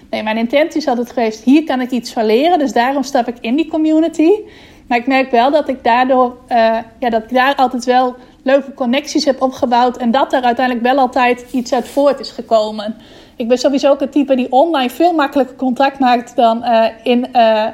[0.09, 2.59] Nee, mijn intentie is altijd geweest, hier kan ik iets van leren.
[2.59, 4.29] Dus daarom stap ik in die community.
[4.87, 8.73] Maar ik merk wel dat ik daardoor, uh, ja, dat ik daar altijd wel leuke
[8.73, 9.97] connecties heb opgebouwd.
[9.97, 12.95] En dat er uiteindelijk wel altijd iets uit voort is gekomen.
[13.35, 17.27] Ik ben sowieso ook een type die online veel makkelijker contact maakt dan uh, in,
[17.35, 17.67] uh,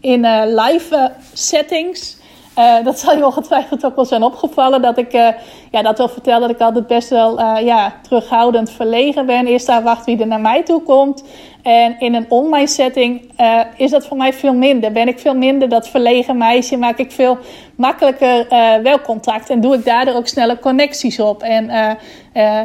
[0.00, 2.19] in live settings.
[2.60, 4.82] Uh, dat zal je ongetwijfeld ook wel zijn opgevallen.
[4.82, 5.28] Dat ik uh,
[5.70, 9.46] ja, dat wel vertel dat ik altijd best wel uh, ja, terughoudend verlegen ben.
[9.46, 11.24] Eerst wacht wie er naar mij toe komt.
[11.62, 13.30] En in een online setting
[13.76, 14.92] is dat voor mij veel minder.
[14.92, 16.76] Ben ik veel minder dat verlegen meisje.
[16.76, 17.38] Maak ik veel
[17.76, 18.46] makkelijker
[18.82, 19.50] wel contact.
[19.50, 21.42] En doe ik daardoor ook sneller connecties op.
[21.42, 21.70] En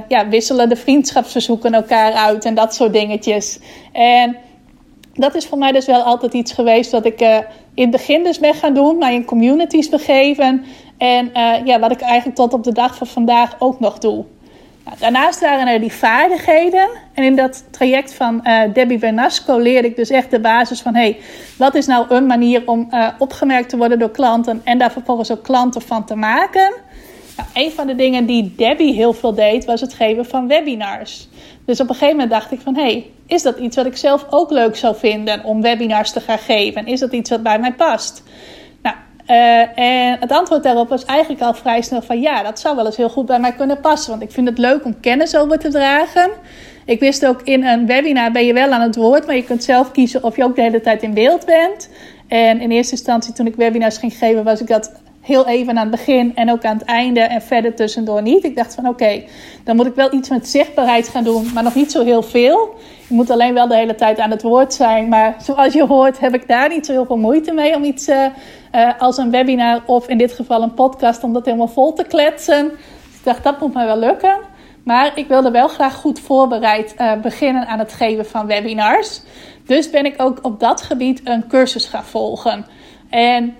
[0.07, 2.45] ja, wisselen de vriendschapsverzoeken elkaar uit.
[2.45, 3.59] En dat soort dingetjes.
[3.91, 4.37] En
[5.15, 7.37] dat is voor mij dus wel altijd iets geweest wat ik uh,
[7.73, 8.97] in het begin dus ben gaan doen.
[8.97, 10.65] Mij in communities begeven.
[10.97, 14.25] En uh, ja, wat ik eigenlijk tot op de dag van vandaag ook nog doe.
[14.85, 16.89] Nou, daarnaast waren er die vaardigheden.
[17.13, 20.95] En in dat traject van uh, Debbie Bernasco leerde ik dus echt de basis van...
[20.95, 21.17] hey,
[21.57, 24.61] wat is nou een manier om opgemerkt te worden door klanten...
[24.63, 26.73] en daar vervolgens ook klanten van te maken...
[27.37, 31.27] Nou, een van de dingen die Debbie heel veel deed, was het geven van webinars.
[31.65, 33.97] Dus op een gegeven moment dacht ik van, hé, hey, is dat iets wat ik
[33.97, 36.87] zelf ook leuk zou vinden om webinars te gaan geven?
[36.87, 38.23] Is dat iets wat bij mij past?
[38.81, 38.95] Nou,
[39.27, 42.85] uh, en het antwoord daarop was eigenlijk al vrij snel van, ja, dat zou wel
[42.85, 44.09] eens heel goed bij mij kunnen passen.
[44.09, 46.29] Want ik vind het leuk om kennis over te dragen.
[46.85, 49.63] Ik wist ook, in een webinar ben je wel aan het woord, maar je kunt
[49.63, 51.89] zelf kiezen of je ook de hele tijd in beeld bent.
[52.27, 54.91] En in eerste instantie, toen ik webinars ging geven, was ik dat
[55.25, 58.43] heel even aan het begin en ook aan het einde en verder tussendoor niet.
[58.43, 59.23] Ik dacht van oké,
[59.63, 62.75] dan moet ik wel iets met zichtbaarheid gaan doen, maar nog niet zo heel veel.
[63.07, 65.09] Je moet alleen wel de hele tijd aan het woord zijn.
[65.09, 68.09] Maar zoals je hoort heb ik daar niet zo heel veel moeite mee om iets
[68.09, 68.25] uh,
[68.75, 72.03] uh, als een webinar of in dit geval een podcast om dat helemaal vol te
[72.03, 72.69] kletsen.
[72.69, 74.37] Dus ik dacht dat moet mij wel lukken.
[74.83, 79.21] Maar ik wilde wel graag goed voorbereid uh, beginnen aan het geven van webinars.
[79.65, 82.65] Dus ben ik ook op dat gebied een cursus gaan volgen.
[83.09, 83.55] En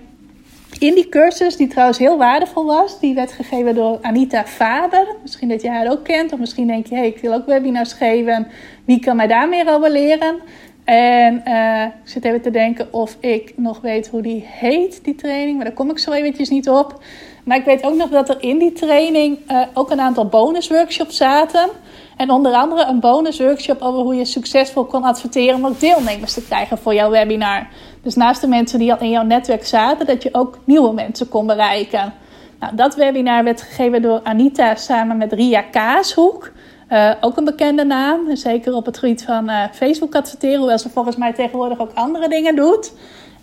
[0.78, 5.06] in die cursus, die trouwens heel waardevol was, die werd gegeven door Anita Faber.
[5.22, 7.92] Misschien dat je haar ook kent, of misschien denk je, hey, ik wil ook webinars
[7.92, 8.46] geven.
[8.84, 10.36] Wie kan mij daar meer over leren?
[10.84, 15.14] En uh, ik zit even te denken of ik nog weet hoe die heet, die
[15.14, 15.56] training.
[15.56, 17.02] Maar daar kom ik zo eventjes niet op.
[17.44, 21.16] Maar ik weet ook nog dat er in die training uh, ook een aantal bonusworkshops
[21.16, 21.68] zaten.
[22.16, 26.44] En onder andere een bonusworkshop over hoe je succesvol kon adverteren om ook deelnemers te
[26.44, 27.68] krijgen voor jouw webinar.
[28.06, 31.28] Dus naast de mensen die al in jouw netwerk zaten, dat je ook nieuwe mensen
[31.28, 32.12] kon bereiken.
[32.60, 36.52] Nou, dat webinar werd gegeven door Anita samen met Ria Kaashoek.
[36.90, 40.88] Uh, ook een bekende naam, zeker op het gebied van uh, Facebook adverteren, hoewel ze
[40.88, 42.92] volgens mij tegenwoordig ook andere dingen doet.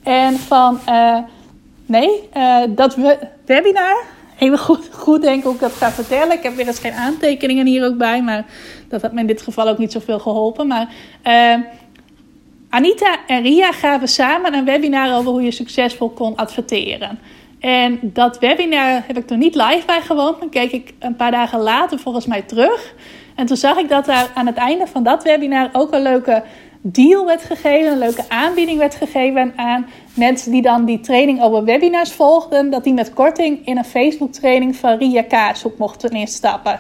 [0.04, 1.17] En van, uh,
[1.86, 2.30] nee,
[2.69, 4.04] dat we webinar,
[4.38, 6.38] even goed, goed denken hoe ik dat ga vertellen.
[6.38, 8.45] Ik heb weer eens geen aantekeningen hier ook bij, maar
[8.89, 10.67] dat had me in dit geval ook niet zoveel geholpen.
[10.67, 10.88] Maar
[12.73, 17.19] Anita en Ria gaven samen een webinar over hoe je succesvol kon adverteren.
[17.59, 20.39] En dat webinar heb ik toen niet live bij gewoond.
[20.39, 22.93] Dan keek ik een paar dagen later volgens mij terug.
[23.36, 26.43] En toen zag ik dat daar aan het einde van dat webinar ook een leuke
[26.81, 31.63] deal werd gegeven, een leuke aanbieding werd gegeven aan mensen die dan die training over
[31.63, 36.79] webinars volgden, dat die met korting in een Facebook training van Ria Kaashoek mochten instappen.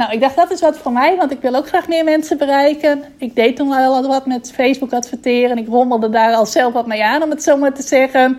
[0.00, 2.38] Nou, ik dacht dat is wat voor mij, want ik wil ook graag meer mensen
[2.38, 3.02] bereiken.
[3.18, 5.58] Ik deed toen al wat met Facebook adverteren.
[5.58, 8.38] Ik rommelde daar al zelf wat mee aan, om het zo maar te zeggen.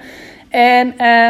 [0.49, 1.29] En uh,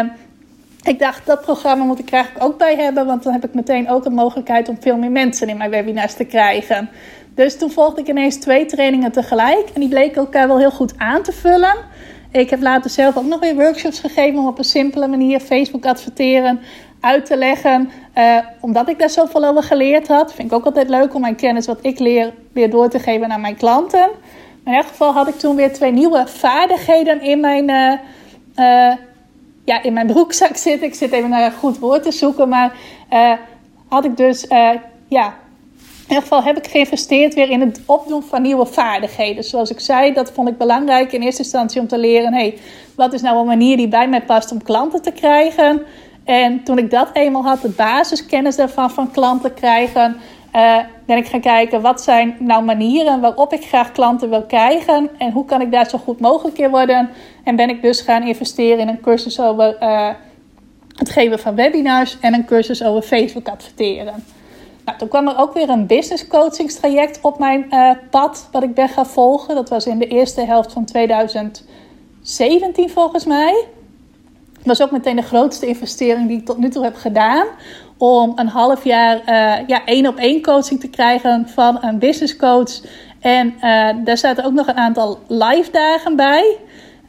[0.84, 3.89] ik dacht, dat programma moet ik eigenlijk ook bij hebben, want dan heb ik meteen
[3.89, 6.89] ook een mogelijkheid om veel meer mensen in mijn webinars te krijgen.
[7.36, 10.94] Dus toen volgde ik ineens twee trainingen tegelijk en die bleken elkaar wel heel goed
[10.98, 11.76] aan te vullen.
[12.32, 15.86] Ik heb later zelf ook nog weer workshops gegeven om op een simpele manier Facebook
[15.86, 16.60] adverteren
[17.01, 17.91] uit te leggen.
[18.17, 20.33] Uh, omdat ik daar zoveel over geleerd had.
[20.33, 23.31] Vind ik ook altijd leuk om mijn kennis wat ik leer weer door te geven
[23.31, 24.09] aan mijn klanten.
[24.65, 27.91] in elk geval had ik toen weer twee nieuwe vaardigheden in mijn, uh,
[28.55, 28.95] uh,
[29.65, 30.87] ja, in mijn broekzak zitten.
[30.87, 32.49] Ik zit even naar een goed woord te zoeken.
[32.49, 32.73] Maar
[33.87, 34.45] had ik dus
[35.07, 35.33] ja,
[36.11, 39.43] in ieder geval heb ik geïnvesteerd weer in het opdoen van nieuwe vaardigheden.
[39.43, 42.57] Zoals ik zei, dat vond ik belangrijk in eerste instantie om te leren: hey,
[42.95, 45.81] wat is nou een manier die bij mij past om klanten te krijgen?
[46.23, 50.17] En toen ik dat eenmaal had, de basiskennis daarvan van klanten krijgen,
[50.55, 55.10] uh, ben ik gaan kijken wat zijn nou manieren waarop ik graag klanten wil krijgen
[55.17, 57.10] en hoe kan ik daar zo goed mogelijk in worden.
[57.43, 60.10] En ben ik dus gaan investeren in een cursus over uh,
[60.95, 64.23] het geven van webinars en een cursus over Facebook adverteren.
[64.86, 68.73] Nou, toen kwam er ook weer een business coachingstraject op mijn uh, pad, wat ik
[68.73, 69.55] ben gaan volgen.
[69.55, 73.65] Dat was in de eerste helft van 2017 volgens mij.
[74.63, 77.45] Dat was ook meteen de grootste investering die ik tot nu toe heb gedaan.
[77.97, 82.36] Om een half jaar uh, ja, één op één coaching te krijgen van een business
[82.36, 82.82] coach.
[83.19, 86.58] En uh, daar zaten ook nog een aantal live dagen bij.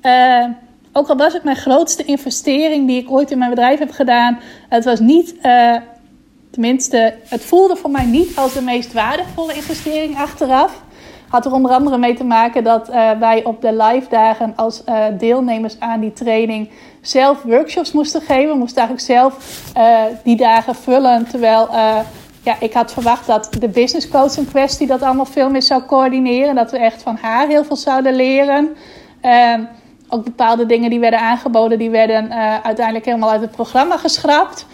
[0.02, 0.44] Uh,
[0.92, 4.38] ook al was het mijn grootste investering die ik ooit in mijn bedrijf heb gedaan.
[4.68, 5.34] Het was niet
[6.50, 10.82] Tenminste, het voelde voor mij niet als de meest waardevolle investering achteraf.
[11.28, 12.88] Had er onder andere mee te maken dat
[13.18, 14.82] wij op de live dagen als
[15.18, 16.70] deelnemers aan die training
[17.02, 18.52] zelf workshops moesten geven.
[18.52, 21.26] We moesten eigenlijk zelf uh, die dagen vullen.
[21.26, 21.68] Terwijl
[22.44, 25.82] ja, ik had verwacht dat de business coach in kwestie dat allemaal veel meer zou
[25.82, 26.54] coördineren.
[26.54, 28.76] Dat we echt van haar heel veel zouden leren.
[29.20, 29.64] Ehm,
[30.08, 32.30] ook bepaalde dingen die werden aangeboden, die werden
[32.62, 34.66] uiteindelijk helemaal uit het programma geschrapt.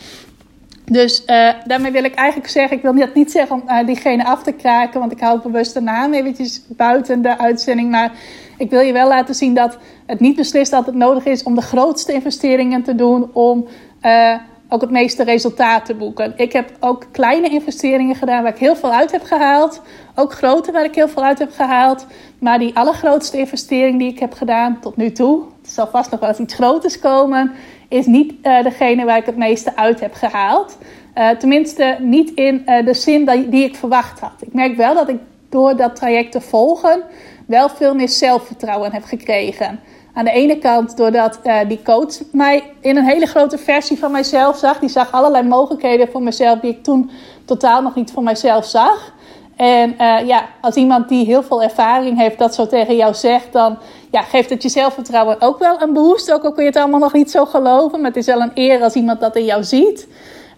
[0.85, 1.25] Dus
[1.65, 5.01] daarmee wil ik eigenlijk zeggen, ik wil dat niet zeggen om diegene af te kraken,
[5.01, 7.91] want ik hou bewust de naam eventjes buiten de uitzending.
[7.91, 8.13] Maar
[8.59, 11.55] ik wil je wel laten zien dat het niet beslist dat het nodig is om
[11.55, 13.67] de grootste investeringen te doen om
[14.03, 14.35] uh,
[14.69, 16.33] ook het meeste resultaat te boeken.
[16.37, 19.83] Ik heb ook kleine investeringen gedaan waar ik heel veel uit heb gehaald.
[20.15, 22.07] Ook grote waar ik heel veel uit heb gehaald.
[22.39, 26.21] Maar die allergrootste investering die ik heb gedaan tot nu toe, het zal vast nog
[26.21, 27.53] wel eens iets groters komen,
[27.89, 30.79] is niet uh, degene waar ik het meeste uit heb gehaald.
[31.15, 34.33] Uh, tenminste, niet in de zin die ik verwacht had.
[34.41, 35.19] Ik merk wel dat ik
[35.49, 37.03] door dat traject te volgen
[37.49, 39.81] wel veel meer zelfvertrouwen heb gekregen.
[40.15, 44.57] Aan de ene kant doordat die coach mij in een hele grote versie van mijzelf
[44.57, 44.79] zag.
[44.79, 47.11] Die zag allerlei mogelijkheden voor mezelf die ik toen
[47.45, 49.13] totaal nog niet voor mijzelf zag.
[49.57, 53.53] En uh, ja, als iemand die heel veel ervaring heeft dat zo tegen jou zegt,
[53.53, 53.79] dan
[54.11, 56.33] ja, geeft het je zelfvertrouwen ook wel een boost.
[56.33, 58.51] Ook al kun je het allemaal nog niet zo geloven, maar het is wel een
[58.55, 60.09] eer als iemand dat in jou ziet.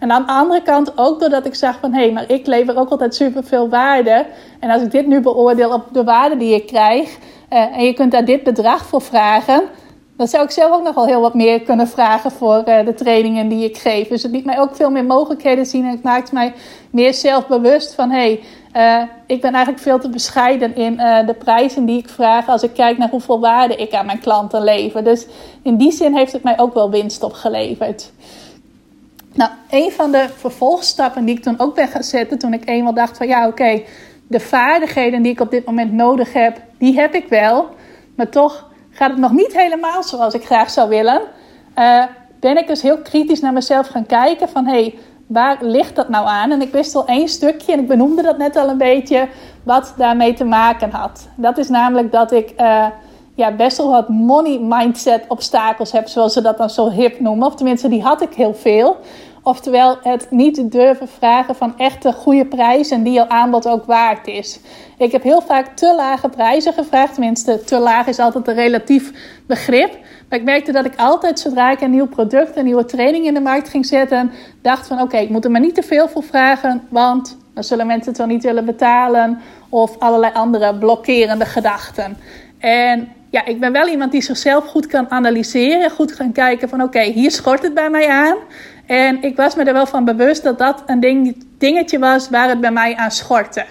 [0.00, 2.76] En aan de andere kant ook doordat ik zag van hé, hey, maar ik lever
[2.76, 4.26] ook altijd superveel waarde.
[4.60, 7.18] En als ik dit nu beoordeel op de waarde die ik krijg,
[7.52, 9.62] uh, en je kunt daar dit bedrag voor vragen,
[10.16, 12.94] dan zou ik zelf ook nog wel heel wat meer kunnen vragen voor uh, de
[12.94, 14.08] trainingen die ik geef.
[14.08, 16.52] Dus het liet mij ook veel meer mogelijkheden zien en het maakt mij
[16.90, 18.40] meer zelfbewust van hé,
[18.72, 22.62] hey, uh, ik ben eigenlijk veel te bescheiden in de prijzen die ik vraag als
[22.62, 25.04] ik kijk naar hoeveel waarde ik aan mijn klanten lever.
[25.04, 25.26] Dus
[25.62, 28.12] in die zin heeft het mij ook wel winst opgeleverd.
[29.34, 32.94] Nou, een van de vervolgstappen die ik toen ook ben gaan zetten, toen ik eenmaal
[32.94, 33.82] dacht van ja, oké,
[34.26, 37.68] de vaardigheden die ik op dit moment nodig heb, die heb ik wel.
[38.16, 41.20] Maar toch gaat het nog niet helemaal zoals ik graag zou willen.
[41.78, 42.04] Uh,
[42.40, 46.08] ben ik dus heel kritisch naar mezelf gaan kijken van hé, hey, waar ligt dat
[46.08, 46.50] nou aan?
[46.50, 49.28] En ik wist al één stukje, en ik benoemde dat net al een beetje,
[49.62, 51.28] wat daarmee te maken had.
[51.34, 52.86] Dat is namelijk dat ik uh,
[53.40, 57.46] ja, best wel wat money mindset obstakels heb, zoals ze dat dan zo hip noemen.
[57.46, 58.96] Of tenminste, die had ik heel veel.
[59.42, 64.61] Oftewel het niet durven vragen van echte goede prijzen die jouw aanbod ook waard is.
[64.98, 67.14] Ik heb heel vaak te lage prijzen gevraagd.
[67.14, 69.12] Tenminste, te laag is altijd een relatief
[69.47, 69.99] begrip.
[70.28, 73.34] Maar ik merkte dat ik altijd, zodra ik een nieuw product, een nieuwe training in
[73.34, 74.30] de markt ging zetten,
[74.62, 77.86] dacht van oké, ik moet er maar niet te veel voor vragen, want dan zullen
[77.86, 79.41] mensen het wel niet willen betalen.
[79.68, 82.16] Of allerlei andere blokkerende gedachten.
[82.59, 85.91] En ja, ik ben wel iemand die zichzelf goed kan analyseren.
[85.91, 88.37] Goed kan kijken van oké, hier schort het bij mij aan.
[88.87, 92.49] En ik was me er wel van bewust dat dat een ding, dingetje was waar
[92.49, 93.64] het bij mij aan schortte.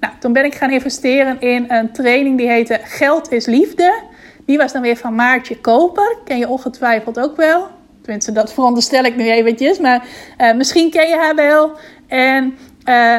[0.00, 4.02] Nou, toen ben ik gaan investeren in een training die heette Geld is Liefde.
[4.46, 6.16] Die was dan weer van Maartje Koper.
[6.24, 7.68] Ken je ongetwijfeld ook wel.
[8.02, 9.78] Tenminste, dat veronderstel ik nu eventjes.
[9.78, 10.04] Maar
[10.38, 11.72] uh, misschien ken je haar wel.
[12.08, 13.18] En uh,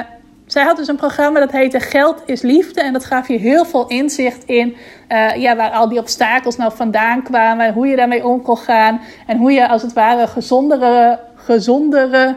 [0.54, 2.82] zij had dus een programma dat heette Geld is Liefde.
[2.82, 4.76] En dat gaf je heel veel inzicht in
[5.10, 7.74] uh, ja, waar al die obstakels nou vandaan kwamen.
[7.74, 9.01] Hoe je daarmee om kon gaan.
[9.28, 12.36] En hoe je als het ware gezondere, gezondere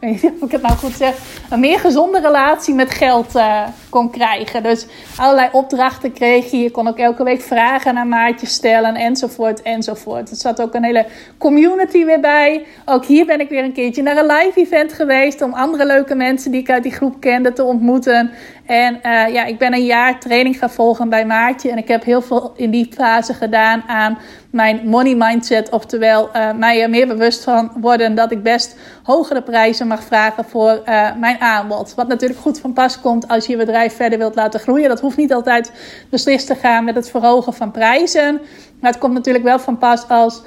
[0.00, 1.16] ik weet niet of ik het nou goed zeg,
[1.50, 4.62] een meer gezonde relatie met geld uh, kon krijgen.
[4.62, 4.86] Dus
[5.16, 6.56] allerlei opdrachten kreeg je.
[6.58, 10.30] Je kon ook elke week vragen naar maatjes stellen enzovoort enzovoort.
[10.30, 11.06] Er zat ook een hele
[11.38, 12.66] community weer bij.
[12.84, 16.14] Ook hier ben ik weer een keertje naar een live event geweest om andere leuke
[16.14, 18.30] mensen die ik uit die groep kende te ontmoeten.
[18.66, 21.70] En uh, ja, ik ben een jaar training gaan volgen bij Maartje.
[21.70, 24.18] En ik heb heel veel in die fase gedaan aan
[24.50, 25.70] mijn money mindset.
[25.70, 30.44] Oftewel, uh, mij er meer bewust van worden dat ik best hogere prijzen mag vragen
[30.44, 31.94] voor uh, mijn aanbod.
[31.94, 34.88] Wat natuurlijk goed van pas komt als je je bedrijf verder wilt laten groeien.
[34.88, 35.72] Dat hoeft niet altijd
[36.10, 38.40] beslist te gaan met het verhogen van prijzen.
[38.80, 40.42] Maar het komt natuurlijk wel van pas als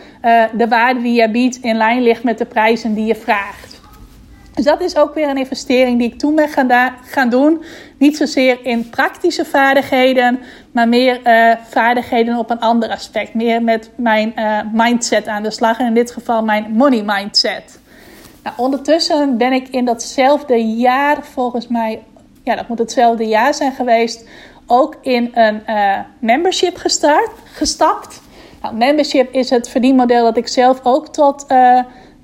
[0.54, 3.79] de waarde die je biedt in lijn ligt met de prijzen die je vraagt.
[4.60, 7.64] Dus dat is ook weer een investering die ik toen ben gaan, gaan doen.
[7.98, 10.40] Niet zozeer in praktische vaardigheden,
[10.72, 13.34] maar meer uh, vaardigheden op een ander aspect.
[13.34, 15.80] Meer met mijn uh, mindset aan de slag.
[15.80, 17.80] En in dit geval mijn money mindset.
[18.44, 22.04] Nou, ondertussen ben ik in datzelfde jaar, volgens mij,
[22.44, 24.28] ja, dat moet hetzelfde jaar zijn geweest,
[24.68, 28.22] ook in een uh, membership gestart, gestapt.
[28.62, 31.46] Nou, membership is het verdienmodel dat ik zelf ook tot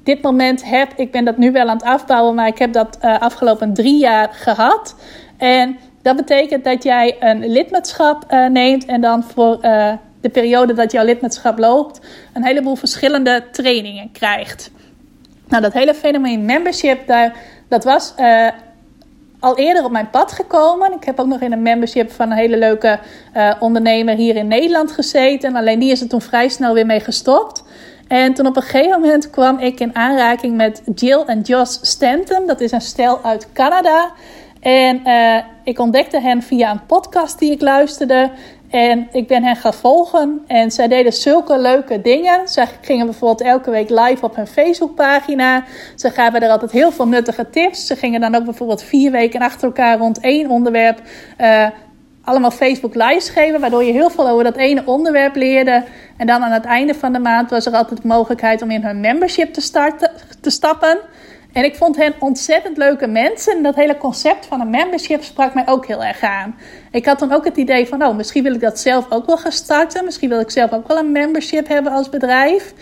[0.06, 0.93] dit moment heb.
[0.95, 3.99] Ik ben dat nu wel aan het afbouwen, maar ik heb dat uh, afgelopen drie
[3.99, 4.95] jaar gehad.
[5.38, 10.74] En dat betekent dat jij een lidmaatschap uh, neemt en dan voor uh, de periode
[10.74, 11.99] dat jouw lidmaatschap loopt,
[12.34, 14.72] een heleboel verschillende trainingen krijgt.
[15.47, 17.36] Nou, dat hele fenomeen membership, daar,
[17.68, 18.14] dat was
[19.39, 20.93] al eerder op mijn pad gekomen.
[20.93, 22.99] Ik heb ook nog in een membership van een hele leuke
[23.60, 25.56] ondernemer hier in Nederland gezeten.
[25.56, 27.64] Alleen die is er toen vrij snel weer mee gestopt.
[28.08, 32.47] En toen op een gegeven moment kwam ik in aanraking met Jill en Josh Stanton.
[32.47, 34.12] Dat is een stel uit Canada.
[34.60, 38.32] En uh, ik ontdekte hen via een podcast die ik luisterde.
[38.70, 40.43] En ik ben hen gaan volgen.
[40.47, 42.47] En zij deden zulke leuke dingen.
[42.47, 45.64] Ze gingen bijvoorbeeld elke week live op hun Facebookpagina.
[45.95, 47.88] Ze gaven er altijd heel veel nuttige tips.
[47.88, 51.01] Ze gingen dan ook bijvoorbeeld vier weken achter elkaar rond één onderwerp.
[51.41, 51.68] Uh,
[52.26, 55.84] allemaal Facebook lives geven, waardoor je heel veel over dat ene onderwerp leerde.
[56.17, 58.84] En dan aan het einde van de maand was er altijd de mogelijkheid om in
[58.84, 60.11] hun membership te, starten,
[60.41, 60.99] te stappen.
[61.53, 63.55] En ik vond hen ontzettend leuke mensen.
[63.55, 66.55] En dat hele concept van een membership sprak mij ook heel erg aan.
[66.91, 69.38] Ik had dan ook het idee van, oh, misschien wil ik dat zelf ook wel
[69.38, 70.05] gaan starten.
[70.05, 72.73] Misschien wil ik zelf ook wel een membership hebben als bedrijf.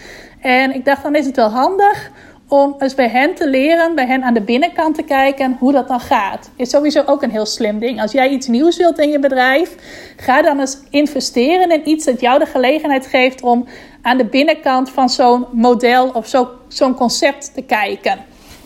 [0.41, 2.11] En ik dacht, dan is het wel handig
[2.53, 5.87] om eens bij hen te leren, bij hen aan de binnenkant te kijken hoe dat
[5.87, 6.49] dan gaat.
[6.55, 8.01] Is sowieso ook een heel slim ding.
[8.01, 9.75] Als jij iets nieuws wilt in je bedrijf,
[10.17, 13.67] ga dan eens investeren in iets dat jou de gelegenheid geeft om
[14.01, 16.31] aan de binnenkant van zo'n model of
[16.67, 18.17] zo'n concept te kijken.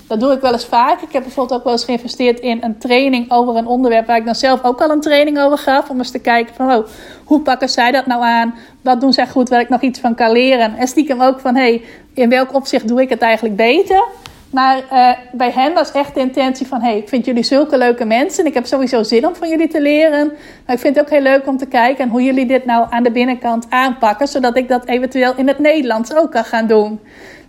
[0.07, 1.01] Dat doe ik wel eens vaak.
[1.01, 4.25] Ik heb bijvoorbeeld ook wel eens geïnvesteerd in een training over een onderwerp waar ik
[4.25, 5.89] dan zelf ook al een training over gaf.
[5.89, 6.87] Om eens te kijken van oh,
[7.23, 8.55] hoe pakken zij dat nou aan?
[8.81, 10.75] Wat doen zij goed waar ik nog iets van kan leren?
[10.75, 11.81] En stiekem ook van hey,
[12.13, 14.03] in welk opzicht doe ik het eigenlijk beter?
[14.49, 18.05] Maar uh, bij hen was echt de intentie van: hey, ik vind jullie zulke leuke
[18.05, 18.43] mensen.
[18.43, 20.31] En ik heb sowieso zin om van jullie te leren.
[20.65, 23.03] Maar ik vind het ook heel leuk om te kijken hoe jullie dit nou aan
[23.03, 24.27] de binnenkant aanpakken.
[24.27, 26.99] Zodat ik dat eventueel in het Nederlands ook kan gaan doen.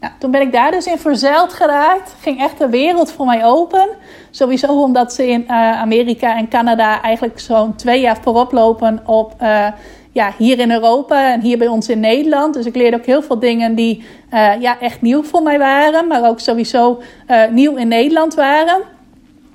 [0.01, 2.15] Nou, toen ben ik daar dus in verzeild geraakt.
[2.21, 3.89] Ging echt de wereld voor mij open.
[4.31, 9.35] Sowieso omdat ze in uh, Amerika en Canada eigenlijk zo'n twee jaar voorop lopen op
[9.43, 9.67] uh,
[10.13, 12.55] ja, hier in Europa en hier bij ons in Nederland.
[12.55, 16.07] Dus ik leerde ook heel veel dingen die uh, ja, echt nieuw voor mij waren,
[16.07, 17.03] maar ook sowieso
[17.51, 18.83] nieuw in Nederland waren.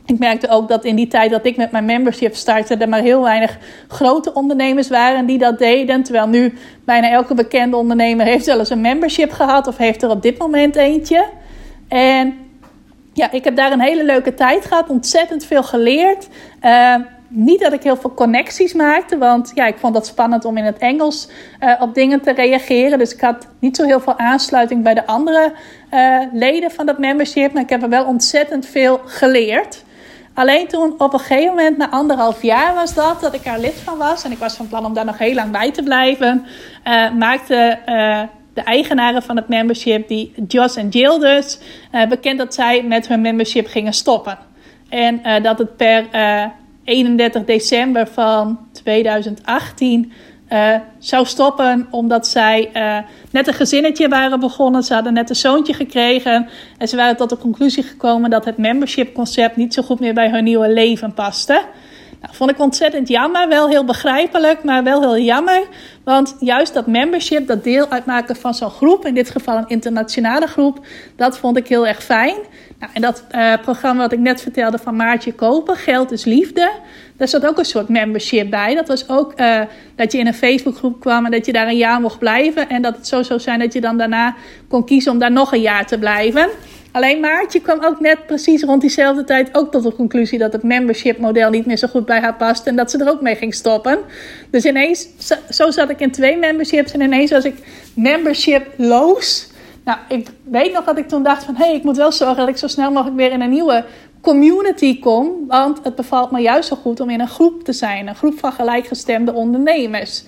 [0.05, 3.01] Ik merkte ook dat in die tijd dat ik met mijn membership startte, er maar
[3.01, 6.03] heel weinig grote ondernemers waren die dat deden.
[6.03, 6.53] Terwijl nu
[6.85, 10.75] bijna elke bekende ondernemer heeft zelfs een membership gehad of heeft er op dit moment
[10.75, 11.25] eentje.
[11.87, 12.37] En
[13.13, 16.27] ja, ik heb daar een hele leuke tijd gehad, ontzettend veel geleerd.
[16.61, 16.95] Uh,
[17.27, 20.63] niet dat ik heel veel connecties maakte, want ja, ik vond dat spannend om in
[20.63, 21.29] het Engels
[21.59, 22.97] uh, op dingen te reageren.
[22.97, 25.53] Dus ik had niet zo heel veel aansluiting bij de andere
[25.93, 29.83] uh, leden van dat membership, maar ik heb er wel ontzettend veel geleerd.
[30.33, 33.75] Alleen toen op een gegeven moment, na anderhalf jaar was dat, dat ik er lid
[33.83, 34.23] van was.
[34.23, 36.45] En ik was van plan om daar nog heel lang bij te blijven.
[36.87, 38.21] Uh, maakte uh,
[38.53, 41.59] de eigenaren van het membership, die Joss en Jill dus,
[41.91, 44.37] uh, bekend dat zij met hun membership gingen stoppen.
[44.89, 46.05] En dat het per
[46.83, 50.11] 31 december van 2018
[50.53, 52.97] uh, zou stoppen omdat zij uh,
[53.31, 54.83] net een gezinnetje waren begonnen.
[54.83, 56.49] Ze hadden net een zoontje gekregen.
[56.77, 60.13] En ze waren tot de conclusie gekomen dat het membership concept niet zo goed meer
[60.13, 61.61] bij hun nieuwe leven paste.
[62.21, 65.67] Nou, vond ik ontzettend jammer, wel heel begrijpelijk, maar wel heel jammer.
[66.03, 70.47] Want juist dat membership, dat deel uitmaken van zo'n groep, in dit geval een internationale
[70.47, 70.85] groep,
[71.15, 72.35] dat vond ik heel erg fijn.
[72.83, 76.71] Nou, en dat uh, programma wat ik net vertelde van Maartje Kopen, Geld is Liefde,
[77.17, 78.75] daar zat ook een soort membership bij.
[78.75, 79.61] Dat was ook uh,
[79.95, 82.69] dat je in een Facebookgroep kwam en dat je daar een jaar mocht blijven.
[82.69, 84.35] En dat het zo zou zijn dat je dan daarna
[84.67, 86.49] kon kiezen om daar nog een jaar te blijven.
[86.91, 90.63] Alleen Maartje kwam ook net precies rond diezelfde tijd ook tot de conclusie dat het
[90.63, 93.35] membership model niet meer zo goed bij haar past en dat ze er ook mee
[93.35, 93.99] ging stoppen.
[94.49, 95.07] Dus ineens,
[95.49, 97.55] zo zat ik in twee memberships en ineens was ik
[97.95, 99.51] membershiploos.
[99.83, 102.37] Nou, ik weet nog dat ik toen dacht van hé, hey, ik moet wel zorgen
[102.37, 103.85] dat ik zo snel mogelijk weer in een nieuwe
[104.21, 105.47] community kom.
[105.47, 108.39] Want het bevalt me juist zo goed om in een groep te zijn, een groep
[108.39, 110.23] van gelijkgestemde ondernemers.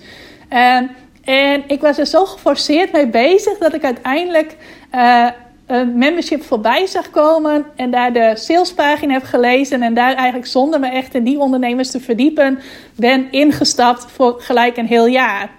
[0.48, 0.90] En,
[1.24, 4.56] en ik was er zo geforceerd mee bezig dat ik uiteindelijk.
[4.94, 5.26] Uh,
[5.66, 10.80] een membership voorbij zag komen en daar de salespagina heb gelezen en daar eigenlijk zonder
[10.80, 12.58] me echt in die ondernemers te verdiepen
[12.94, 15.50] ben ingestapt voor gelijk een heel jaar.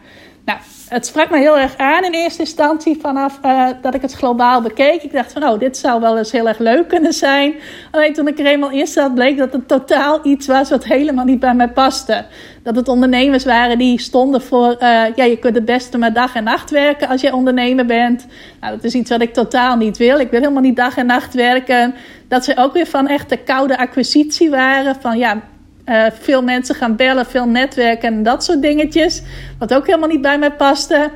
[0.45, 0.59] Nou,
[0.89, 4.61] het sprak me heel erg aan in eerste instantie vanaf uh, dat ik het globaal
[4.61, 5.03] bekeek.
[5.03, 7.53] Ik dacht van, oh, dit zou wel eens heel erg leuk kunnen zijn.
[7.91, 11.25] Alleen toen ik er eenmaal in zat, bleek dat het totaal iets was wat helemaal
[11.25, 12.25] niet bij mij paste.
[12.63, 14.79] Dat het ondernemers waren die stonden voor, uh,
[15.15, 18.25] ja, je kunt het beste maar dag en nacht werken als je ondernemer bent.
[18.59, 20.19] Nou, dat is iets wat ik totaal niet wil.
[20.19, 21.95] Ik wil helemaal niet dag en nacht werken.
[22.27, 24.95] Dat ze ook weer van echt de koude acquisitie waren.
[25.01, 25.41] Van ja,
[25.89, 29.21] uh, veel mensen gaan bellen, veel netwerken en dat soort dingetjes.
[29.59, 31.09] Wat ook helemaal niet bij mij paste.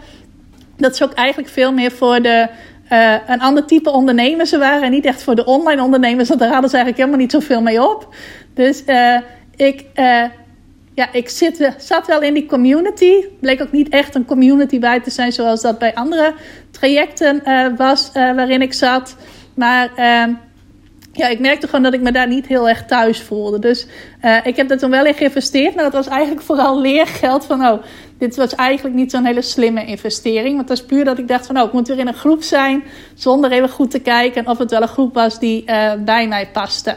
[0.77, 2.47] Dat is ook eigenlijk veel meer voor de,
[2.91, 4.83] uh, een ander type ondernemers waren.
[4.83, 7.61] En niet echt voor de online ondernemers, want daar hadden ze eigenlijk helemaal niet zoveel
[7.61, 8.15] mee op.
[8.53, 9.17] Dus uh,
[9.55, 9.85] ik,
[10.93, 13.13] ja, ik zit, zat wel in die community.
[13.39, 16.33] Bleek ook niet echt een community bij te zijn zoals dat bij andere
[16.71, 17.43] trajecten
[17.77, 19.15] was waarin ik zat.
[19.53, 20.33] Maar ehm,
[21.13, 23.59] ja, ik merkte gewoon dat ik me daar niet heel erg thuis voelde.
[23.59, 23.87] Dus
[24.25, 25.75] uh, ik heb er toen wel in geïnvesteerd.
[25.75, 27.83] Maar dat was eigenlijk vooral leergeld van, oh,
[28.17, 30.55] dit was eigenlijk niet zo'n hele slimme investering.
[30.55, 32.43] Want dat is puur dat ik dacht van, oh, ik moet weer in een groep
[32.43, 32.83] zijn.
[33.13, 36.49] Zonder even goed te kijken of het wel een groep was die uh, bij mij
[36.53, 36.95] paste.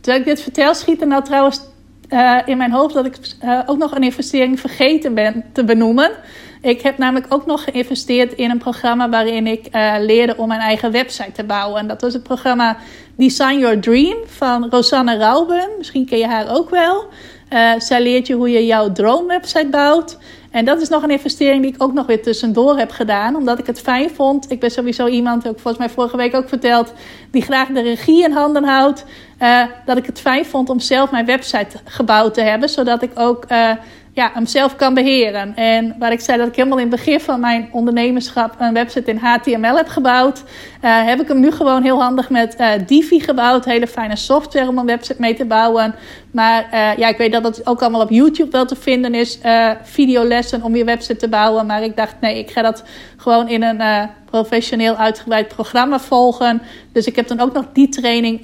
[0.00, 1.60] Terwijl ik dit vertel, schiet er nou trouwens
[2.10, 3.16] uh, in mijn hoofd dat ik
[3.66, 6.10] ook nog een investering vergeten ben te benoemen.
[6.60, 10.60] Ik heb namelijk ook nog geïnvesteerd in een programma waarin ik uh, leerde om mijn
[10.60, 11.80] eigen website te bouwen.
[11.80, 12.76] En dat was het programma
[13.16, 15.68] Design Your Dream van Rosanne Rauben.
[15.78, 17.06] Misschien ken je haar ook wel.
[17.52, 20.18] Uh, zij leert je hoe je jouw droomwebsite bouwt.
[20.50, 23.36] En dat is nog een investering die ik ook nog weer tussendoor heb gedaan.
[23.36, 24.50] Omdat ik het fijn vond.
[24.50, 26.92] Ik ben sowieso iemand, ook volgens mij vorige week ook verteld,
[27.30, 29.04] die graag de regie in handen houdt.
[29.42, 32.68] Uh, dat ik het fijn vond om zelf mijn website gebouwd te hebben.
[32.68, 33.44] Zodat ik ook
[34.18, 35.56] ja, hem zelf kan beheren.
[35.56, 39.10] En waar ik zei dat ik helemaal in het begin van mijn ondernemerschap een website
[39.10, 43.20] in HTML heb gebouwd, uh, heb ik hem nu gewoon heel handig met uh, Divi
[43.20, 43.64] gebouwd.
[43.64, 45.94] Hele fijne software om een website mee te bouwen.
[46.30, 49.38] Maar uh, ja, ik weet dat het ook allemaal op YouTube wel te vinden is.
[49.82, 51.66] videolessen om je website te bouwen.
[51.66, 52.84] Maar ik dacht, nee, ik ga dat
[53.16, 56.62] gewoon in een professioneel uitgebreid programma volgen.
[56.92, 58.40] Dus ik heb dan ook nog die training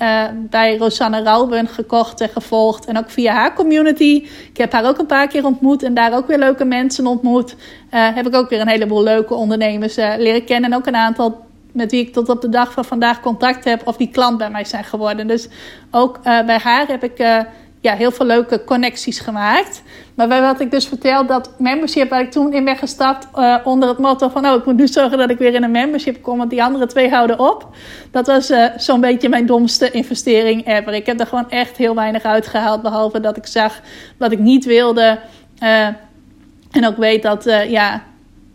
[0.50, 2.84] bij Rosanne Rauben gekocht en gevolgd.
[2.84, 4.26] En ook via haar community.
[4.50, 7.56] Ik heb haar ook een paar keer ontmoet en daar ook weer leuke mensen ontmoet.
[7.90, 10.70] Heb ik ook weer een heleboel leuke ondernemers leren kennen.
[10.70, 13.86] En ook een aantal met wie ik tot op de dag van vandaag contact heb
[13.86, 15.26] of die klant bij mij zijn geworden.
[15.26, 15.48] Dus
[15.90, 17.44] ook bij haar heb ik
[17.84, 19.82] ja, heel veel leuke connecties gemaakt.
[20.14, 23.88] Maar wat ik dus vertel, dat membership waar ik toen in ben gestapt uh, onder
[23.88, 24.46] het motto van...
[24.46, 26.86] oh, ik moet nu zorgen dat ik weer in een membership kom, want die andere
[26.86, 27.68] twee houden op.
[28.10, 30.94] Dat was uh, zo'n beetje mijn domste investering ever.
[30.94, 33.80] Ik heb er gewoon echt heel weinig uitgehaald, behalve dat ik zag
[34.18, 35.18] wat ik niet wilde.
[35.62, 35.86] Uh,
[36.70, 38.02] en ook weet dat, ja,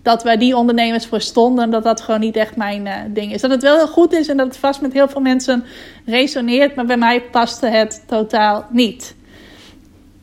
[0.01, 3.41] dat waar die ondernemers voor stonden, dat dat gewoon niet echt mijn ding is.
[3.41, 5.63] Dat het wel heel goed is en dat het vast met heel veel mensen
[6.05, 9.17] resoneert, maar bij mij paste het totaal niet.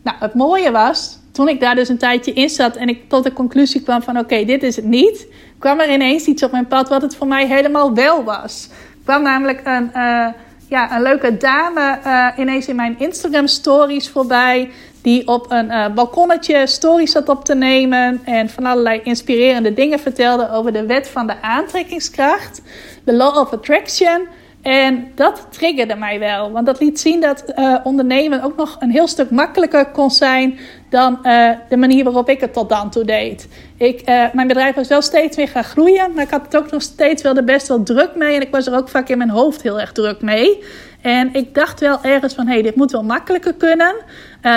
[0.07, 3.25] Nou, het mooie was, toen ik daar dus een tijdje in zat en ik tot
[3.25, 5.27] de conclusie kwam van oké, dit is het niet,
[5.59, 8.69] kwam er ineens iets op mijn pad wat het voor mij helemaal wel was.
[8.71, 10.27] Er kwam namelijk een, uh,
[10.69, 14.71] ja, een leuke dame uh, ineens in mijn Instagram stories voorbij.
[15.03, 18.21] Die op een uh, balkonnetje stories zat op te nemen.
[18.25, 22.63] En van allerlei inspirerende dingen vertelde over de wet van de aantrekkingskracht.
[23.05, 24.27] De Law of Attraction.
[24.67, 26.51] En dat triggerde mij wel.
[26.51, 30.59] Want dat liet zien dat uh, ondernemen ook nog een heel stuk makkelijker kon zijn
[30.91, 33.49] dan uh, de manier waarop ik het tot dan toe deed.
[33.77, 36.13] Ik, uh, mijn bedrijf was wel steeds meer gaan groeien.
[36.15, 38.35] Maar ik had het ook nog steeds wel er best wel druk mee.
[38.35, 40.63] En ik was er ook vaak in mijn hoofd heel erg druk mee.
[41.01, 43.95] En ik dacht wel ergens van, hé, hey, dit moet wel makkelijker kunnen.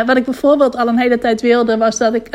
[0.05, 2.27] wat ik bijvoorbeeld al een hele tijd wilde, was dat ik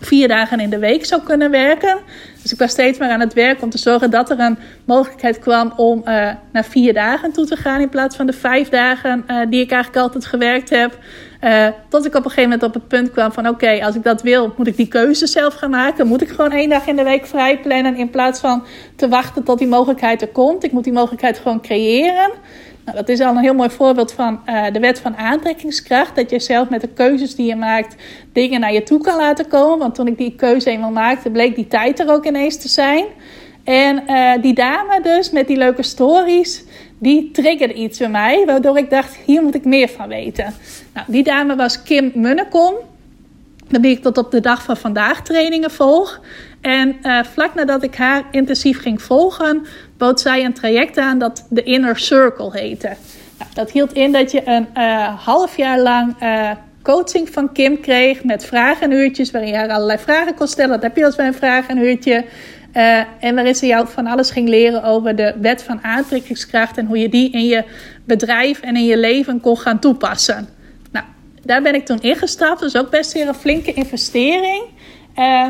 [0.00, 1.98] vier dagen in de week zou kunnen werken.
[2.42, 5.38] Dus ik was steeds maar aan het werk om te zorgen dat er een mogelijkheid
[5.38, 9.24] kwam om uh, naar vier dagen toe te gaan in plaats van de vijf dagen
[9.30, 10.98] uh, die ik eigenlijk altijd gewerkt heb.
[11.44, 14.02] Uh, tot ik op een gegeven moment op het punt kwam van oké, als ik
[14.02, 16.06] dat wil, moet ik die keuze zelf gaan maken.
[16.06, 18.64] Moet ik gewoon één dag in de week vrij plannen in plaats van
[18.96, 20.64] te wachten tot die mogelijkheid er komt.
[20.64, 22.30] Ik moet die mogelijkheid gewoon creëren.
[22.84, 26.16] Nou, dat is al een heel mooi voorbeeld van uh, de wet van aantrekkingskracht.
[26.16, 27.94] Dat je zelf met de keuzes die je maakt
[28.32, 29.78] dingen naar je toe kan laten komen.
[29.78, 33.04] Want toen ik die keuze eenmaal maakte, bleek die tijd er ook ineens te zijn.
[33.64, 36.64] En uh, die dame dus met die leuke stories,
[36.98, 38.42] die triggerde iets bij mij.
[38.46, 40.54] Waardoor ik dacht, hier moet ik meer van weten.
[40.94, 42.74] Nou, die dame was Kim Munnekom.
[43.68, 46.20] Die ik tot op de dag van vandaag trainingen volg.
[46.60, 49.66] En uh, vlak nadat ik haar intensief ging volgen,
[49.96, 52.92] bood zij een traject aan dat de Inner Circle heette.
[53.38, 56.50] Nou, dat hield in dat je een uh, half jaar lang uh,
[56.82, 60.72] coaching van Kim kreeg met vragenuurtjes, waarin je haar allerlei vragen kon stellen.
[60.72, 62.24] Dat heb je als bij een vragenuurtje.
[62.76, 66.86] Uh, en waarin ze jou van alles ging leren over de wet van aantrekkingskracht en
[66.86, 67.64] hoe je die in je
[68.04, 70.48] bedrijf en in je leven kon gaan toepassen.
[70.92, 71.04] Nou,
[71.42, 72.60] daar ben ik toen ingestapt.
[72.60, 74.62] Dus ook best weer een flinke investering.
[75.18, 75.46] Uh,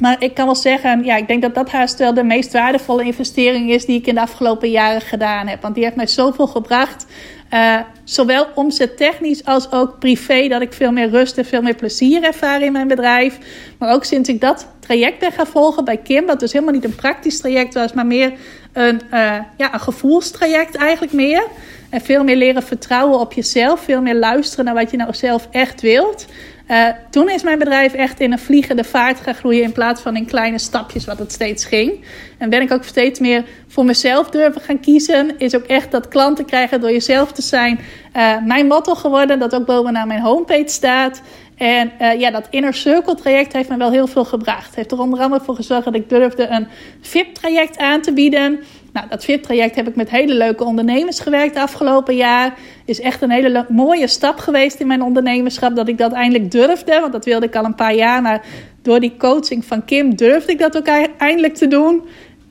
[0.00, 3.04] maar ik kan wel zeggen, ja, ik denk dat dat haast wel de meest waardevolle
[3.04, 5.62] investering is die ik in de afgelopen jaren gedaan heb.
[5.62, 7.06] Want die heeft mij zoveel gebracht.
[7.50, 12.22] Uh, zowel omzettechnisch als ook privé, dat ik veel meer rust en veel meer plezier
[12.22, 13.38] ervaar in mijn bedrijf.
[13.78, 16.84] Maar ook sinds ik dat traject ben gaan volgen bij Kim, wat dus helemaal niet
[16.84, 18.32] een praktisch traject was, maar meer
[18.72, 21.42] een, uh, ja, een gevoelstraject eigenlijk meer.
[21.90, 25.48] En veel meer leren vertrouwen op jezelf, veel meer luisteren naar wat je nou zelf
[25.50, 26.26] echt wilt.
[26.70, 30.16] Uh, toen is mijn bedrijf echt in een vliegende vaart gaan groeien in plaats van
[30.16, 32.04] in kleine stapjes wat het steeds ging.
[32.38, 35.38] En ben ik ook steeds meer voor mezelf durven gaan kiezen.
[35.38, 37.80] Is ook echt dat klanten krijgen door jezelf te zijn.
[38.16, 41.22] Uh, mijn motto geworden, dat ook bovenaan mijn homepage staat.
[41.56, 44.74] En uh, ja, dat Inner Circle traject heeft me wel heel veel gebracht.
[44.74, 46.66] Heeft er onder andere voor gezorgd dat ik durfde een
[47.00, 48.60] VIP-traject aan te bieden.
[48.92, 52.58] Nou, dat VIP-traject heb ik met hele leuke ondernemers gewerkt afgelopen jaar.
[52.84, 57.00] Is echt een hele mooie stap geweest in mijn ondernemerschap dat ik dat eindelijk durfde.
[57.00, 58.22] Want dat wilde ik al een paar jaar.
[58.22, 58.44] Maar
[58.82, 60.86] door die coaching van Kim durfde ik dat ook
[61.18, 62.02] eindelijk te doen.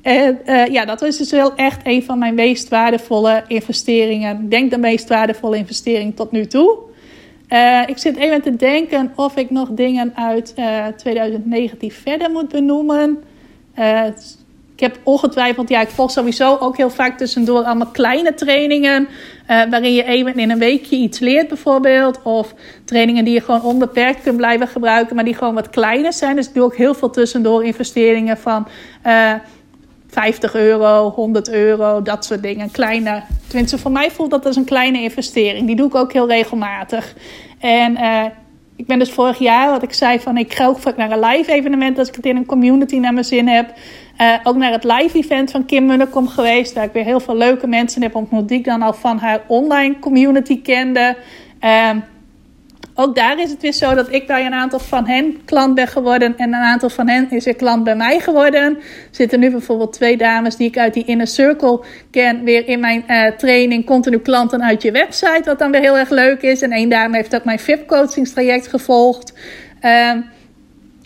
[0.02, 4.42] En uh, ja, dat is dus wel echt een van mijn meest waardevolle investeringen.
[4.44, 6.94] Ik denk de meest waardevolle investering tot nu toe.
[7.50, 12.50] Uh, ik zit even te denken of ik nog dingen uit uh, 2019 verder moet
[12.50, 13.24] benoemen.
[13.80, 14.06] Uh,
[14.74, 19.08] ik heb ongetwijfeld, ja, ik volg sowieso ook heel vaak tussendoor allemaal kleine trainingen.
[19.48, 22.22] Waarin je even in een weekje iets leert, bijvoorbeeld.
[22.24, 22.54] Of
[22.86, 26.36] trainingen die je gewoon onbeperkt kunt blijven gebruiken, maar die gewoon wat kleiner zijn.
[26.36, 28.68] Dus ik doe ook heel veel tussendoor investeringen van
[30.16, 32.72] 50 euro, 100 euro, dat soort dingen.
[32.72, 35.68] Kleine, tenminste, voor mij voelt dat als een kleine investering.
[35.68, 37.16] Die doe ik ook heel regelmatig.
[37.60, 38.24] En uh,
[38.76, 41.20] ik ben dus vorig jaar, wat ik zei, van ik ga ook vaak naar een
[41.20, 43.74] live evenement als ik het in een community naar mijn zin heb.
[44.22, 47.38] Uh, ook naar het live event van Kim Munnekom geweest, waar ik weer heel veel
[47.38, 51.16] leuke mensen heb ontmoet die ik dan al van haar online community kende.
[51.62, 51.90] Uh,
[52.98, 55.88] ook daar is het weer zo dat ik bij een aantal van hen klant ben
[55.88, 56.38] geworden.
[56.38, 58.64] En een aantal van hen is weer klant bij mij geworden.
[58.64, 62.44] Er zitten nu bijvoorbeeld twee dames die ik uit die Inner Circle ken.
[62.44, 65.42] Weer in mijn uh, training continu klanten uit je website.
[65.46, 66.62] Wat dan weer heel erg leuk is.
[66.62, 69.34] En één dame heeft ook mijn VIP coachingstraject gevolgd.
[69.82, 70.12] Uh,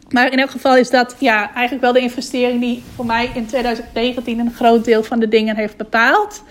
[0.10, 3.46] maar in elk geval is dat ja, eigenlijk wel de investering die voor mij in
[3.46, 6.44] 2019 een groot deel van de dingen heeft bepaald.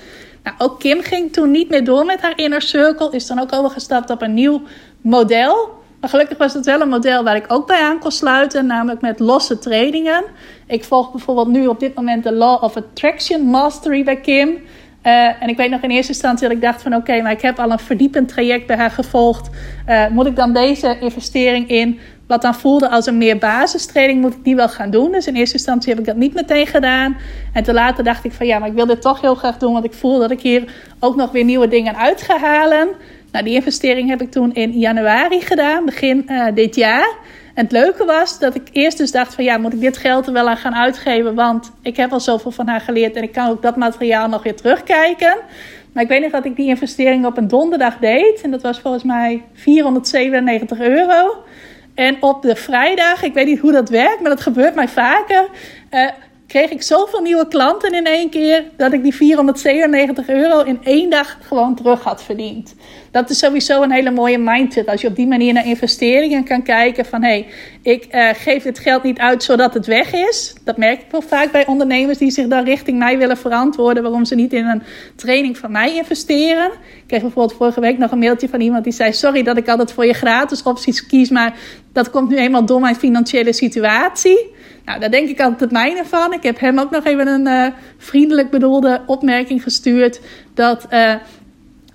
[0.42, 3.10] Nou, ook Kim ging toen niet meer door met haar inner circle.
[3.12, 4.62] Is dan ook overgestapt op een nieuw
[5.00, 5.76] model.
[6.00, 9.00] Maar gelukkig was het wel een model waar ik ook bij aan kon sluiten, namelijk
[9.00, 10.24] met losse trainingen.
[10.66, 14.48] Ik volg bijvoorbeeld nu op dit moment de Law of Attraction Mastery bij Kim.
[15.02, 17.40] Uh, en ik weet nog in eerste instantie dat ik dacht van oké, maar ik
[17.40, 19.50] heb al een verdiepend traject bij haar gevolgd.
[19.88, 24.34] Uh, moet ik dan deze investering in, wat dan voelde als een meer basistraining, moet
[24.34, 25.12] ik die wel gaan doen?
[25.12, 27.16] Dus in eerste instantie heb ik dat niet meteen gedaan.
[27.52, 29.72] En te later dacht ik van ja, maar ik wil dit toch heel graag doen,
[29.72, 32.88] want ik voel dat ik hier ook nog weer nieuwe dingen uit ga halen.
[33.32, 37.16] Nou, die investering heb ik toen in januari gedaan, begin uh, dit jaar.
[37.54, 40.26] En het leuke was dat ik eerst dus dacht van ja, moet ik dit geld
[40.26, 41.34] er wel aan gaan uitgeven?
[41.34, 44.42] Want ik heb al zoveel van haar geleerd en ik kan ook dat materiaal nog
[44.42, 45.36] weer terugkijken.
[45.92, 48.40] Maar ik weet nog dat ik die investering op een donderdag deed.
[48.40, 51.44] En dat was volgens mij 497 euro.
[51.98, 55.48] En op de vrijdag, ik weet niet hoe dat werkt, maar dat gebeurt mij vaker.
[55.90, 56.08] Uh,
[56.48, 61.10] kreeg ik zoveel nieuwe klanten in één keer dat ik die 497 euro in één
[61.10, 62.74] dag gewoon terug had verdiend.
[63.10, 64.86] Dat is sowieso een hele mooie mindset.
[64.88, 67.46] Als je op die manier naar investeringen kan kijken van hé, hey,
[67.82, 70.54] ik uh, geef dit geld niet uit zodat het weg is.
[70.64, 74.24] Dat merk ik wel vaak bij ondernemers die zich dan richting mij willen verantwoorden waarom
[74.24, 74.82] ze niet in een
[75.16, 76.70] training van mij investeren.
[76.72, 79.68] Ik kreeg bijvoorbeeld vorige week nog een mailtje van iemand die zei sorry dat ik
[79.68, 81.56] altijd voor je gratis opties kies, maar
[81.92, 84.56] dat komt nu eenmaal door mijn financiële situatie.
[84.88, 86.32] Nou, daar denk ik altijd het mijne van.
[86.32, 87.66] Ik heb hem ook nog even een uh,
[87.98, 90.20] vriendelijk bedoelde opmerking gestuurd.
[90.54, 91.14] Dat uh,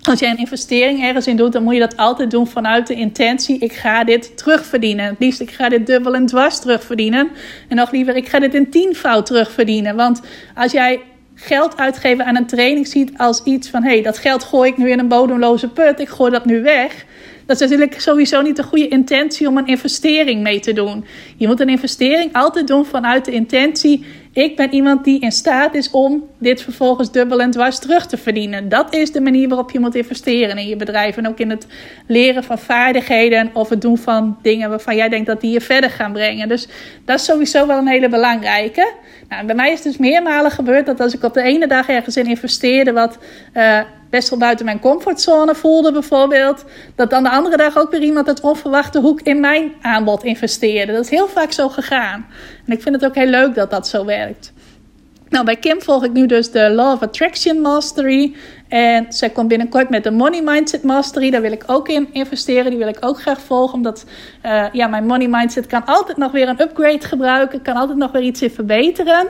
[0.02, 2.94] als jij een investering ergens in doet, dan moet je dat altijd doen vanuit de
[2.94, 5.04] intentie: ik ga dit terugverdienen.
[5.04, 7.28] Het liefst, ik ga dit dubbel en dwars terugverdienen.
[7.68, 9.96] En nog liever, ik ga dit in tienvoud terugverdienen.
[9.96, 10.20] Want
[10.54, 11.00] als jij
[11.34, 14.76] geld uitgeven aan een training ziet als iets van: hé, hey, dat geld gooi ik
[14.76, 17.04] nu in een bodemloze put, ik gooi dat nu weg.
[17.46, 21.04] Dat is natuurlijk sowieso niet de goede intentie om een investering mee te doen.
[21.36, 25.74] Je moet een investering altijd doen vanuit de intentie: ik ben iemand die in staat
[25.74, 28.68] is om dit vervolgens dubbel en dwars terug te verdienen.
[28.68, 31.16] Dat is de manier waarop je moet investeren in je bedrijf.
[31.16, 31.66] En ook in het
[32.06, 35.90] leren van vaardigheden of het doen van dingen waarvan jij denkt dat die je verder
[35.90, 36.48] gaan brengen.
[36.48, 36.68] Dus
[37.04, 38.92] dat is sowieso wel een hele belangrijke.
[39.28, 41.88] Nou, bij mij is het dus meermalen gebeurd dat als ik op de ene dag
[41.88, 43.18] ergens in investeerde wat.
[43.54, 43.80] Uh,
[44.14, 46.64] best wel buiten mijn comfortzone voelde, bijvoorbeeld.
[46.94, 50.92] Dat dan de andere dag ook weer iemand uit onverwachte hoek in mijn aanbod investeerde.
[50.92, 52.26] Dat is heel vaak zo gegaan.
[52.66, 54.52] En ik vind het ook heel leuk dat dat zo werkt.
[55.28, 58.34] Nou, bij Kim volg ik nu dus de Law of Attraction Mastery.
[58.68, 61.30] En zij komt binnenkort met de Money Mindset Mastery.
[61.30, 62.70] Daar wil ik ook in investeren.
[62.70, 63.74] Die wil ik ook graag volgen.
[63.74, 64.04] Omdat
[64.46, 67.62] uh, ja, mijn Money Mindset kan altijd nog weer een upgrade gebruiken.
[67.62, 69.26] Kan altijd nog weer iets in verbeteren.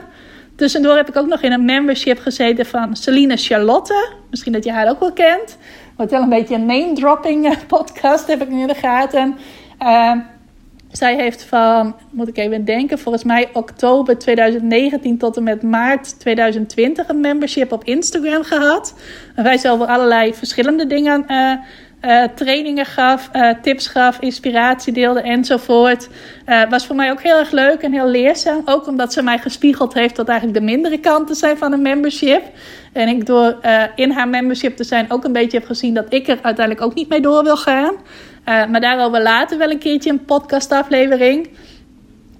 [0.55, 4.09] Tussendoor heb ik ook nog in een membership gezeten van Celine Charlotte.
[4.29, 5.57] Misschien dat je haar ook wel kent.
[5.95, 9.37] Wordt wel een beetje een name-dropping eh, podcast, heb ik nu in de gaten.
[9.81, 10.11] Uh,
[10.91, 16.19] zij heeft van, moet ik even denken, volgens mij oktober 2019 tot en met maart
[16.19, 18.93] 2020 een membership op Instagram gehad.
[19.35, 21.53] Waarbij ze over allerlei verschillende dingen uh,
[22.05, 26.09] uh, trainingen gaf, uh, tips gaf, inspiratie deelde enzovoort.
[26.47, 28.61] Uh, was voor mij ook heel erg leuk en heel leerzaam.
[28.65, 32.43] Ook omdat ze mij gespiegeld heeft wat eigenlijk de mindere kanten zijn van een membership.
[32.93, 33.57] En ik door
[33.95, 36.93] in haar membership te zijn ook een beetje heb gezien dat ik er uiteindelijk ook
[36.93, 37.95] niet mee door wil gaan.
[38.45, 41.49] maar daarover later wel een keertje een podcastaflevering.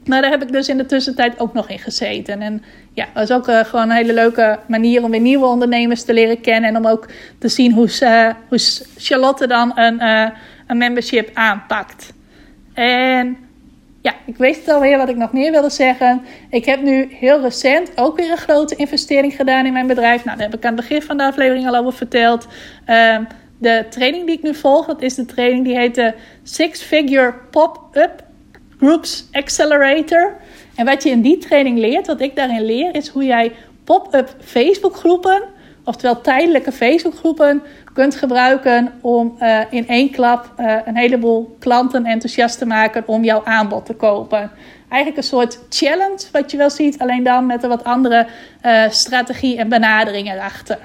[0.05, 2.41] Maar daar heb ik dus in de tussentijd ook nog in gezeten.
[2.41, 6.03] En ja, dat is ook uh, gewoon een hele leuke manier om weer nieuwe ondernemers
[6.03, 6.69] te leren kennen.
[6.69, 7.07] En om ook
[7.39, 7.89] te zien hoe,
[8.47, 8.59] hoe
[8.97, 10.29] Charlotte dan een, uh,
[10.67, 12.13] een membership aanpakt.
[12.73, 13.37] En
[14.01, 16.21] ja, ik weet het alweer wat ik nog meer wilde zeggen.
[16.49, 20.23] Ik heb nu heel recent ook weer een grote investering gedaan in mijn bedrijf.
[20.25, 22.47] Nou, daar heb ik aan het begin van de aflevering al over verteld.
[22.87, 23.17] Uh,
[23.57, 27.33] de training die ik nu volg, dat is de training die heet de Six Figure
[27.51, 28.23] Pop-Up
[28.79, 30.35] Groups Accelerator.
[30.75, 33.51] En wat je in die training leert, wat ik daarin leer, is hoe jij
[33.83, 35.43] pop-up Facebookgroepen,
[35.83, 37.61] oftewel tijdelijke Facebookgroepen,
[37.93, 43.23] kunt gebruiken om uh, in één klap uh, een heleboel klanten enthousiast te maken om
[43.23, 44.51] jouw aanbod te kopen.
[44.89, 48.27] Eigenlijk een soort challenge, wat je wel ziet, alleen dan met een wat andere
[48.65, 50.77] uh, strategie en benadering erachter.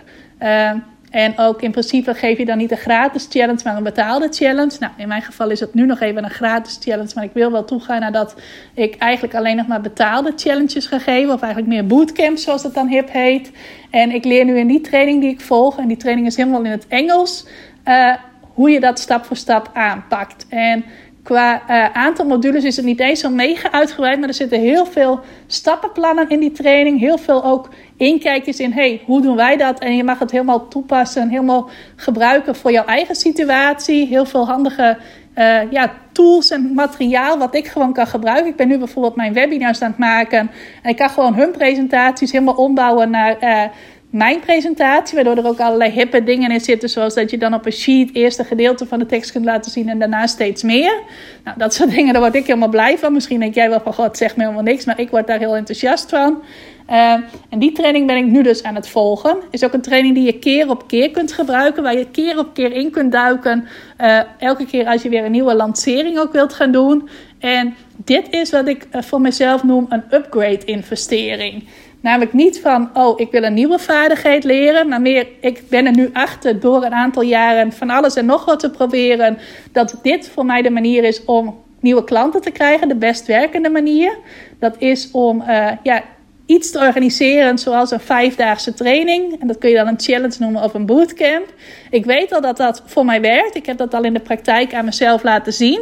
[1.10, 4.76] En ook in principe geef je dan niet een gratis challenge, maar een betaalde challenge.
[4.80, 7.52] Nou, in mijn geval is het nu nog even een gratis challenge, maar ik wil
[7.52, 8.34] wel toegaan naar dat
[8.74, 11.34] ik eigenlijk alleen nog maar betaalde challenges ga geven.
[11.34, 13.50] Of eigenlijk meer bootcamps, zoals het dan hip heet.
[13.90, 16.64] En ik leer nu in die training die ik volg, en die training is helemaal
[16.64, 17.46] in het Engels,
[17.84, 18.14] uh,
[18.54, 20.46] hoe je dat stap voor stap aanpakt.
[20.48, 20.84] En
[21.22, 24.86] Qua uh, aantal modules is het niet eens zo mega uitgebreid, maar er zitten heel
[24.86, 26.98] veel stappenplannen in die training.
[26.98, 29.78] Heel veel ook inkijkjes in, hey, hoe doen wij dat?
[29.78, 34.06] En je mag het helemaal toepassen, helemaal gebruiken voor jouw eigen situatie.
[34.06, 34.98] Heel veel handige
[35.38, 38.50] uh, ja, tools en materiaal wat ik gewoon kan gebruiken.
[38.50, 40.50] Ik ben nu bijvoorbeeld mijn webinars aan het maken.
[40.82, 43.36] En ik kan gewoon hun presentaties helemaal ombouwen naar...
[43.40, 43.62] Uh,
[44.10, 47.66] mijn presentatie, waardoor er ook allerlei hippe dingen in zitten, zoals dat je dan op
[47.66, 51.02] een sheet eerst een gedeelte van de tekst kunt laten zien en daarna steeds meer.
[51.44, 53.12] Nou, dat soort dingen, daar word ik helemaal blij van.
[53.12, 55.56] Misschien denk jij wel van, god, zeg me helemaal niks, maar ik word daar heel
[55.56, 56.42] enthousiast van.
[56.90, 57.12] Uh,
[57.48, 59.36] en die training ben ik nu dus aan het volgen.
[59.50, 62.54] Is ook een training die je keer op keer kunt gebruiken, waar je keer op
[62.54, 63.68] keer in kunt duiken.
[64.00, 67.08] Uh, elke keer als je weer een nieuwe lancering ook wilt gaan doen.
[67.38, 71.64] En dit is wat ik uh, voor mezelf noem een upgrade investering.
[72.00, 75.96] Namelijk niet van, oh, ik wil een nieuwe vaardigheid leren, maar meer, ik ben er
[75.96, 79.38] nu achter door een aantal jaren van alles en nog wat te proberen,
[79.72, 83.70] dat dit voor mij de manier is om nieuwe klanten te krijgen, de best werkende
[83.70, 84.18] manier.
[84.58, 86.02] Dat is om uh, ja,
[86.50, 89.40] iets te organiseren, zoals een vijfdaagse training.
[89.40, 91.54] En dat kun je dan een challenge noemen of een bootcamp.
[91.90, 93.54] Ik weet al dat dat voor mij werkt.
[93.54, 95.80] Ik heb dat al in de praktijk aan mezelf laten zien.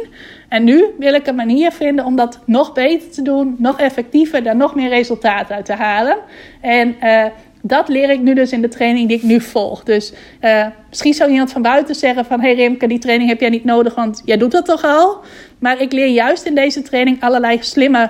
[0.49, 4.43] En nu wil ik een manier vinden om dat nog beter te doen, nog effectiever,
[4.43, 6.17] daar nog meer resultaat uit te halen.
[6.61, 7.25] En uh,
[7.61, 9.83] dat leer ik nu dus in de training die ik nu volg.
[9.83, 12.41] Dus uh, misschien zou iemand van buiten zeggen van...
[12.41, 15.19] hey Rimke, die training heb jij niet nodig, want jij doet dat toch al?
[15.59, 18.09] Maar ik leer juist in deze training allerlei slimme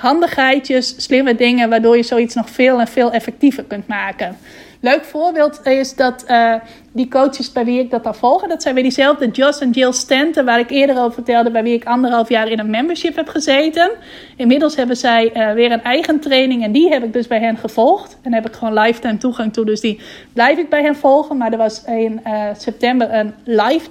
[0.00, 4.36] handigheidjes, slimme dingen, waardoor je zoiets nog veel en veel effectiever kunt maken.
[4.82, 6.54] Leuk voorbeeld is dat uh,
[6.92, 9.92] die coaches bij wie ik dat dan volgen, dat zijn weer diezelfde Joss en Jill
[9.92, 13.28] Stanton, waar ik eerder over vertelde, bij wie ik anderhalf jaar in een membership heb
[13.28, 13.90] gezeten.
[14.36, 17.56] Inmiddels hebben zij uh, weer een eigen training en die heb ik dus bij hen
[17.56, 18.18] gevolgd.
[18.22, 20.00] En heb ik gewoon lifetime toegang toe, dus die
[20.32, 21.36] blijf ik bij hen volgen.
[21.36, 22.20] Maar er was in
[22.56, 23.88] september een live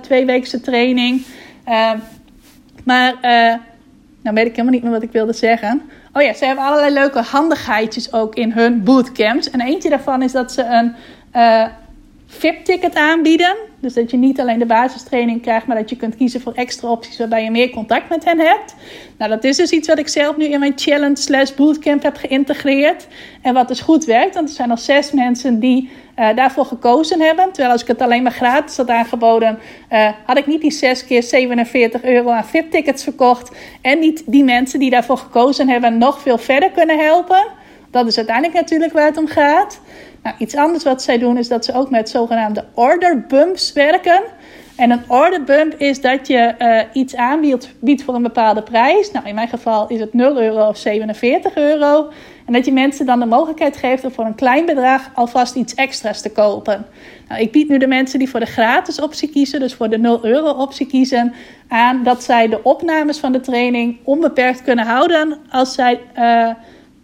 [0.00, 1.24] tweeweekse training.
[2.84, 3.14] maar
[4.26, 5.82] nou weet ik helemaal niet meer wat ik wilde zeggen.
[6.12, 9.50] Oh ja, ze hebben allerlei leuke handigheidjes ook in hun bootcamps.
[9.50, 10.94] En eentje daarvan is dat ze een
[11.36, 11.66] uh,
[12.36, 13.56] VIP-ticket aanbieden.
[13.80, 16.88] Dus dat je niet alleen de basistraining krijgt, maar dat je kunt kiezen voor extra
[16.88, 18.74] opties waarbij je meer contact met hen hebt.
[19.18, 22.16] Nou, dat is dus iets wat ik zelf nu in mijn challenge slash bootcamp heb
[22.16, 23.06] geïntegreerd.
[23.42, 27.20] En wat dus goed werkt, want er zijn al zes mensen die uh, daarvoor gekozen
[27.20, 27.44] hebben.
[27.44, 29.58] Terwijl als ik het alleen maar gratis had aangeboden,
[29.92, 33.50] uh, had ik niet die 6 keer 47 euro aan VIP-tickets verkocht.
[33.80, 37.46] En niet die mensen die daarvoor gekozen hebben nog veel verder kunnen helpen.
[37.96, 39.80] Dat is uiteindelijk natuurlijk waar het om gaat.
[40.22, 44.22] Nou, iets anders wat zij doen is dat ze ook met zogenaamde order bumps werken.
[44.76, 49.10] En een order bump is dat je uh, iets aanbiedt biedt voor een bepaalde prijs.
[49.10, 52.10] Nou, in mijn geval is het 0 euro of 47 euro.
[52.46, 55.74] En dat je mensen dan de mogelijkheid geeft om voor een klein bedrag alvast iets
[55.74, 56.86] extra's te kopen.
[57.28, 59.98] Nou, ik bied nu de mensen die voor de gratis optie kiezen, dus voor de
[59.98, 61.34] 0 euro optie kiezen,
[61.68, 66.00] aan dat zij de opnames van de training onbeperkt kunnen houden als zij.
[66.18, 66.50] Uh,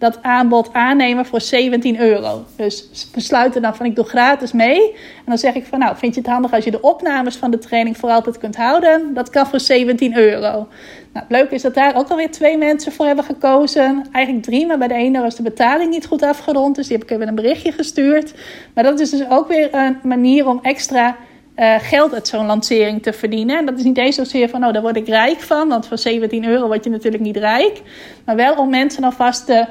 [0.03, 2.45] dat aanbod aannemen voor 17 euro.
[2.57, 4.93] Dus besluiten dan van ik doe gratis mee.
[4.93, 7.51] En dan zeg ik van nou, vind je het handig als je de opnames van
[7.51, 9.15] de training voor altijd kunt houden?
[9.15, 10.69] Dat kan voor 17 euro.
[11.13, 14.07] Nou, leuk is dat daar ook alweer twee mensen voor hebben gekozen.
[14.13, 16.77] Eigenlijk drie, maar bij de ene was de betaling niet goed afgerond.
[16.77, 18.35] Dus die heb ik even een berichtje gestuurd.
[18.75, 21.17] Maar dat is dus ook weer een manier om extra
[21.57, 23.59] uh, geld uit zo'n lancering te verdienen.
[23.59, 25.69] En dat is niet eens zozeer van, oh, daar word ik rijk van.
[25.69, 27.83] Want voor 17 euro word je natuurlijk niet rijk.
[28.25, 29.67] Maar wel om mensen alvast de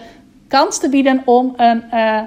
[0.51, 2.19] kans te bieden om een, uh,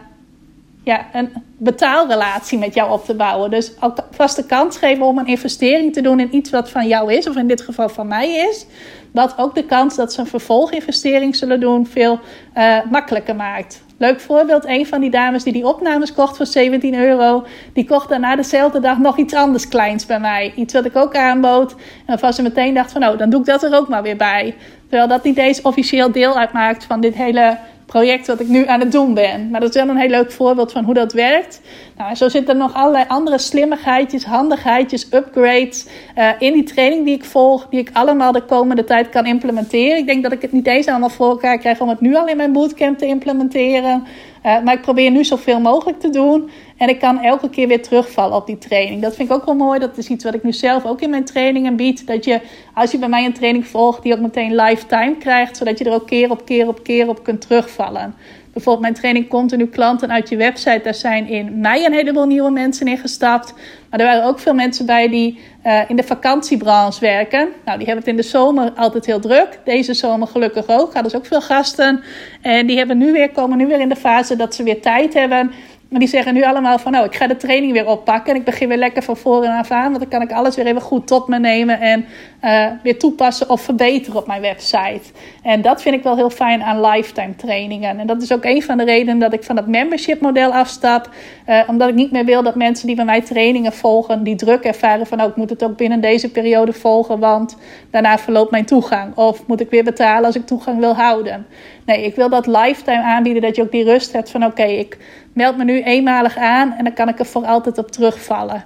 [0.84, 3.50] ja, een betaalrelatie met jou op te bouwen.
[3.50, 7.12] Dus alvast de kans geven om een investering te doen in iets wat van jou
[7.12, 8.66] is, of in dit geval van mij is.
[9.12, 12.20] Wat ook de kans dat ze een vervolginvestering zullen doen veel
[12.56, 13.82] uh, makkelijker maakt.
[13.98, 18.08] Leuk voorbeeld, een van die dames die die opnames kocht voor 17 euro, die kocht
[18.08, 20.52] daarna dezelfde dag nog iets anders kleins bij mij.
[20.56, 21.74] Iets wat ik ook aanbood.
[22.06, 24.16] En van ze meteen dacht van, nou, dan doe ik dat er ook maar weer
[24.16, 24.54] bij.
[24.88, 28.80] Terwijl dat niet eens officieel deel uitmaakt van dit hele project wat ik nu aan
[28.80, 29.50] het doen ben.
[29.50, 31.60] Maar dat is wel een heel leuk voorbeeld van hoe dat werkt.
[31.96, 35.86] Nou, zo zitten er nog allerlei andere slimmigheidjes, handigheidjes, upgrades
[36.18, 39.98] uh, in die training die ik volg, die ik allemaal de komende tijd kan implementeren.
[39.98, 42.28] Ik denk dat ik het niet eens allemaal voor elkaar krijg om het nu al
[42.28, 44.06] in mijn bootcamp te implementeren.
[44.46, 46.50] Uh, maar ik probeer nu zoveel mogelijk te doen.
[46.76, 49.02] En ik kan elke keer weer terugvallen op die training.
[49.02, 49.78] Dat vind ik ook wel mooi.
[49.78, 52.06] Dat is iets wat ik nu zelf ook in mijn trainingen bied.
[52.06, 52.40] Dat je,
[52.74, 55.56] als je bij mij een training volgt, die ook meteen lifetime krijgt.
[55.56, 58.14] Zodat je er ook keer op keer op keer op kunt terugvallen.
[58.54, 60.80] Bijvoorbeeld mijn training Continu Klanten uit je website.
[60.82, 63.54] Daar zijn in mei een heleboel nieuwe mensen in gestapt.
[63.90, 67.48] Maar er waren ook veel mensen bij die uh, in de vakantiebranche werken.
[67.64, 69.58] Nou, die hebben het in de zomer altijd heel druk.
[69.64, 70.92] Deze zomer gelukkig ook.
[70.92, 72.02] Gaan dus ook veel gasten.
[72.42, 75.14] En die hebben nu weer, komen nu weer in de fase dat ze weer tijd
[75.14, 75.50] hebben
[75.94, 78.32] maar die zeggen nu allemaal van, nou, ik ga de training weer oppakken.
[78.32, 79.92] En ik begin weer lekker van voren af aan.
[79.92, 81.80] Want dan kan ik alles weer even goed tot me nemen.
[81.80, 82.06] En
[82.44, 85.02] uh, weer toepassen of verbeteren op mijn website.
[85.42, 87.98] En dat vind ik wel heel fijn aan lifetime trainingen.
[87.98, 91.08] En dat is ook een van de redenen dat ik van dat membership model afstap.
[91.48, 94.64] Uh, omdat ik niet meer wil dat mensen die bij mij trainingen volgen, die druk
[94.64, 97.18] ervaren van, nou, ik moet het ook binnen deze periode volgen.
[97.18, 97.56] Want
[97.90, 99.16] daarna verloopt mijn toegang.
[99.16, 101.46] Of moet ik weer betalen als ik toegang wil houden.
[101.86, 103.42] Nee, ik wil dat lifetime aanbieden.
[103.42, 104.98] Dat je ook die rust hebt van, oké, ik
[105.32, 108.64] meld me nu eenmalig aan en dan kan ik er voor altijd op terugvallen.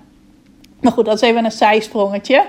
[0.81, 2.45] Maar goed, dat is even een zijsprongetje.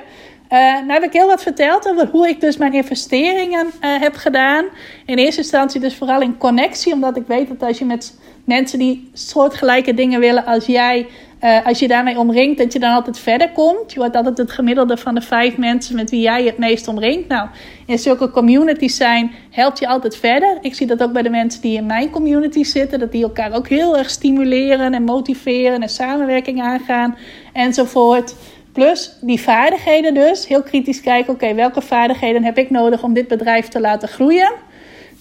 [0.50, 4.16] Uh, nou heb ik heel wat verteld over hoe ik dus mijn investeringen uh, heb
[4.16, 4.66] gedaan.
[5.06, 8.80] In eerste instantie dus vooral in connectie, omdat ik weet dat als je met mensen
[8.80, 11.08] die soortgelijke dingen willen als jij
[11.44, 13.94] uh, als je daarmee omringt, dat je dan altijd verder komt.
[13.94, 17.28] Je wordt altijd het gemiddelde van de vijf mensen met wie jij het meest omringt.
[17.28, 17.48] Nou,
[17.86, 20.58] in zulke communities zijn, helpt je altijd verder.
[20.62, 23.54] Ik zie dat ook bij de mensen die in mijn community zitten, dat die elkaar
[23.54, 27.18] ook heel erg stimuleren en motiveren en samenwerking aangaan
[27.54, 28.36] enzovoort.
[28.74, 30.48] Plus die vaardigheden dus.
[30.48, 34.52] Heel kritisch kijken, oké, welke vaardigheden heb ik nodig om dit bedrijf te laten groeien?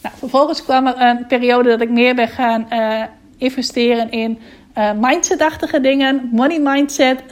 [0.02, 3.02] Nou, vervolgens kwam er een periode dat ik meer ben gaan uh,
[3.38, 4.38] investeren in
[4.78, 7.22] uh, mindsetachtige dingen, money mindset,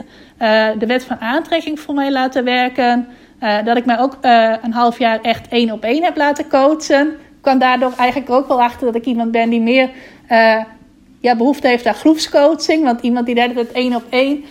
[0.41, 3.07] uh, de wet van aantrekking voor mij laten werken.
[3.65, 4.17] Dat ik mij ook
[4.61, 7.07] een half jaar echt één op één heb laten coachen.
[7.07, 9.89] Ik kwam daardoor eigenlijk ook wel achter dat ik iemand ben die meer
[11.19, 12.83] ja, behoefte heeft aan groepscoaching.
[12.83, 14.43] Want iemand die de hele tijd één op één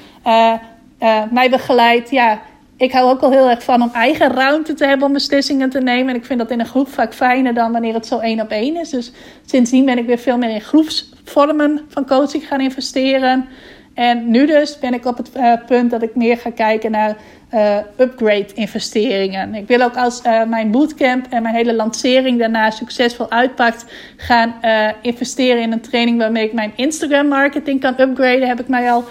[1.30, 2.40] mij begeleidt, ja,
[2.76, 5.80] ik hou ook wel heel erg van om eigen ruimte te hebben om beslissingen te
[5.80, 6.08] nemen.
[6.08, 8.50] En ik vind dat in een groep vaak fijner dan wanneer het zo één op
[8.50, 8.90] één is.
[8.90, 9.12] Dus
[9.46, 13.48] sindsdien ben ik weer veel meer in groepsvormen van coaching gaan investeren.
[13.94, 17.16] En nu dus ben ik op het uh, punt dat ik meer ga kijken naar
[17.54, 19.54] uh, upgrade investeringen.
[19.54, 23.84] Ik wil ook als mijn bootcamp en mijn hele lancering daarna succesvol uitpakt,
[24.16, 24.54] gaan
[25.02, 28.48] investeren in een training waarmee ik mijn Instagram marketing kan upgraden.
[28.48, 29.04] Heb ik mij al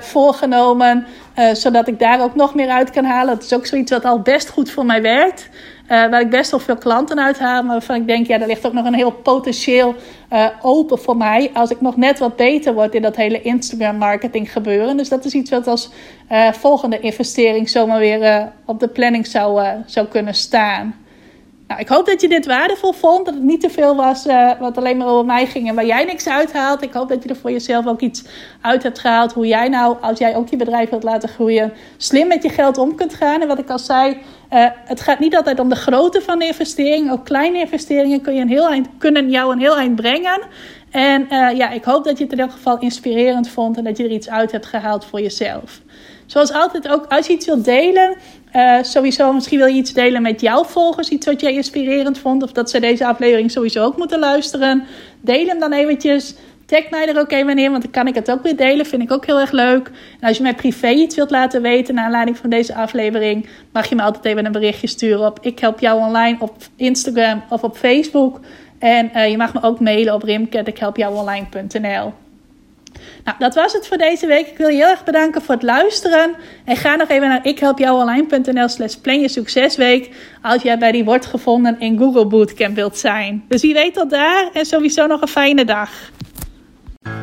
[0.00, 1.06] voorgenomen,
[1.52, 3.34] zodat ik daar ook nog meer uit kan halen.
[3.34, 5.48] Dat is ook zoiets wat al best goed voor mij werkt.
[5.84, 7.62] Uh, waar ik best wel veel klanten uit haal.
[7.62, 9.94] Maar waarvan ik denk, ja, er ligt ook nog een heel potentieel
[10.62, 11.50] open voor mij.
[11.54, 14.96] Als ik nog net wat beter word in dat hele Instagram marketing gebeuren.
[14.96, 15.90] Dus dat is iets wat als
[16.52, 20.94] volgende investering zomaar weer op de planning zou, zou kunnen staan.
[21.66, 23.24] Nou, ik hoop dat je dit waardevol vond.
[23.24, 25.86] Dat het niet te veel was uh, wat alleen maar over mij ging en waar
[25.86, 26.82] jij niks uithaalt.
[26.82, 28.24] Ik hoop dat je er voor jezelf ook iets
[28.60, 29.32] uit hebt gehaald.
[29.32, 32.78] Hoe jij nou, als jij ook je bedrijf wilt laten groeien, slim met je geld
[32.78, 33.40] om kunt gaan.
[33.40, 36.46] En wat ik al zei, uh, het gaat niet altijd om de grootte van de
[36.46, 37.12] investering.
[37.12, 40.40] Ook kleine investeringen kun je een heel eind, kunnen jou een heel eind brengen.
[40.90, 43.96] En uh, ja, ik hoop dat je het in elk geval inspirerend vond en dat
[43.96, 45.80] je er iets uit hebt gehaald voor jezelf.
[46.26, 48.16] Zoals altijd ook, als je iets wilt delen,
[48.52, 52.42] uh, sowieso misschien wil je iets delen met jouw volgers, iets wat jij inspirerend vond,
[52.42, 54.84] of dat ze deze aflevering sowieso ook moeten luisteren.
[55.20, 56.34] Deel hem dan eventjes.
[56.66, 58.86] Tag mij er ook even in, want dan kan ik het ook weer delen.
[58.86, 59.90] Vind ik ook heel erg leuk.
[60.20, 63.88] En als je mij privé iets wilt laten weten naar aanleiding van deze aflevering, mag
[63.88, 67.62] je me altijd even een berichtje sturen op Ik Help Jou Online op Instagram of
[67.62, 68.40] op Facebook.
[68.78, 72.25] En uh, je mag me ook mailen op rimke.ikhelpjouonline.nl
[73.24, 74.46] nou, dat was het voor deze week.
[74.46, 76.34] Ik wil je heel erg bedanken voor het luisteren.
[76.64, 80.10] En ga nog even naar ikhelpjouonline.nl slash plan je succesweek.
[80.42, 83.44] Als jij bij die wordt gevonden in Google Bootcamp wilt zijn.
[83.48, 85.90] Dus wie weet tot daar en sowieso nog een fijne dag.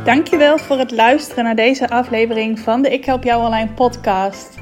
[0.03, 4.61] Dankjewel voor het luisteren naar deze aflevering van de Ik Help Jou Online podcast.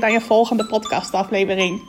[0.00, 1.82] weer bij een volgende podcastaflevering.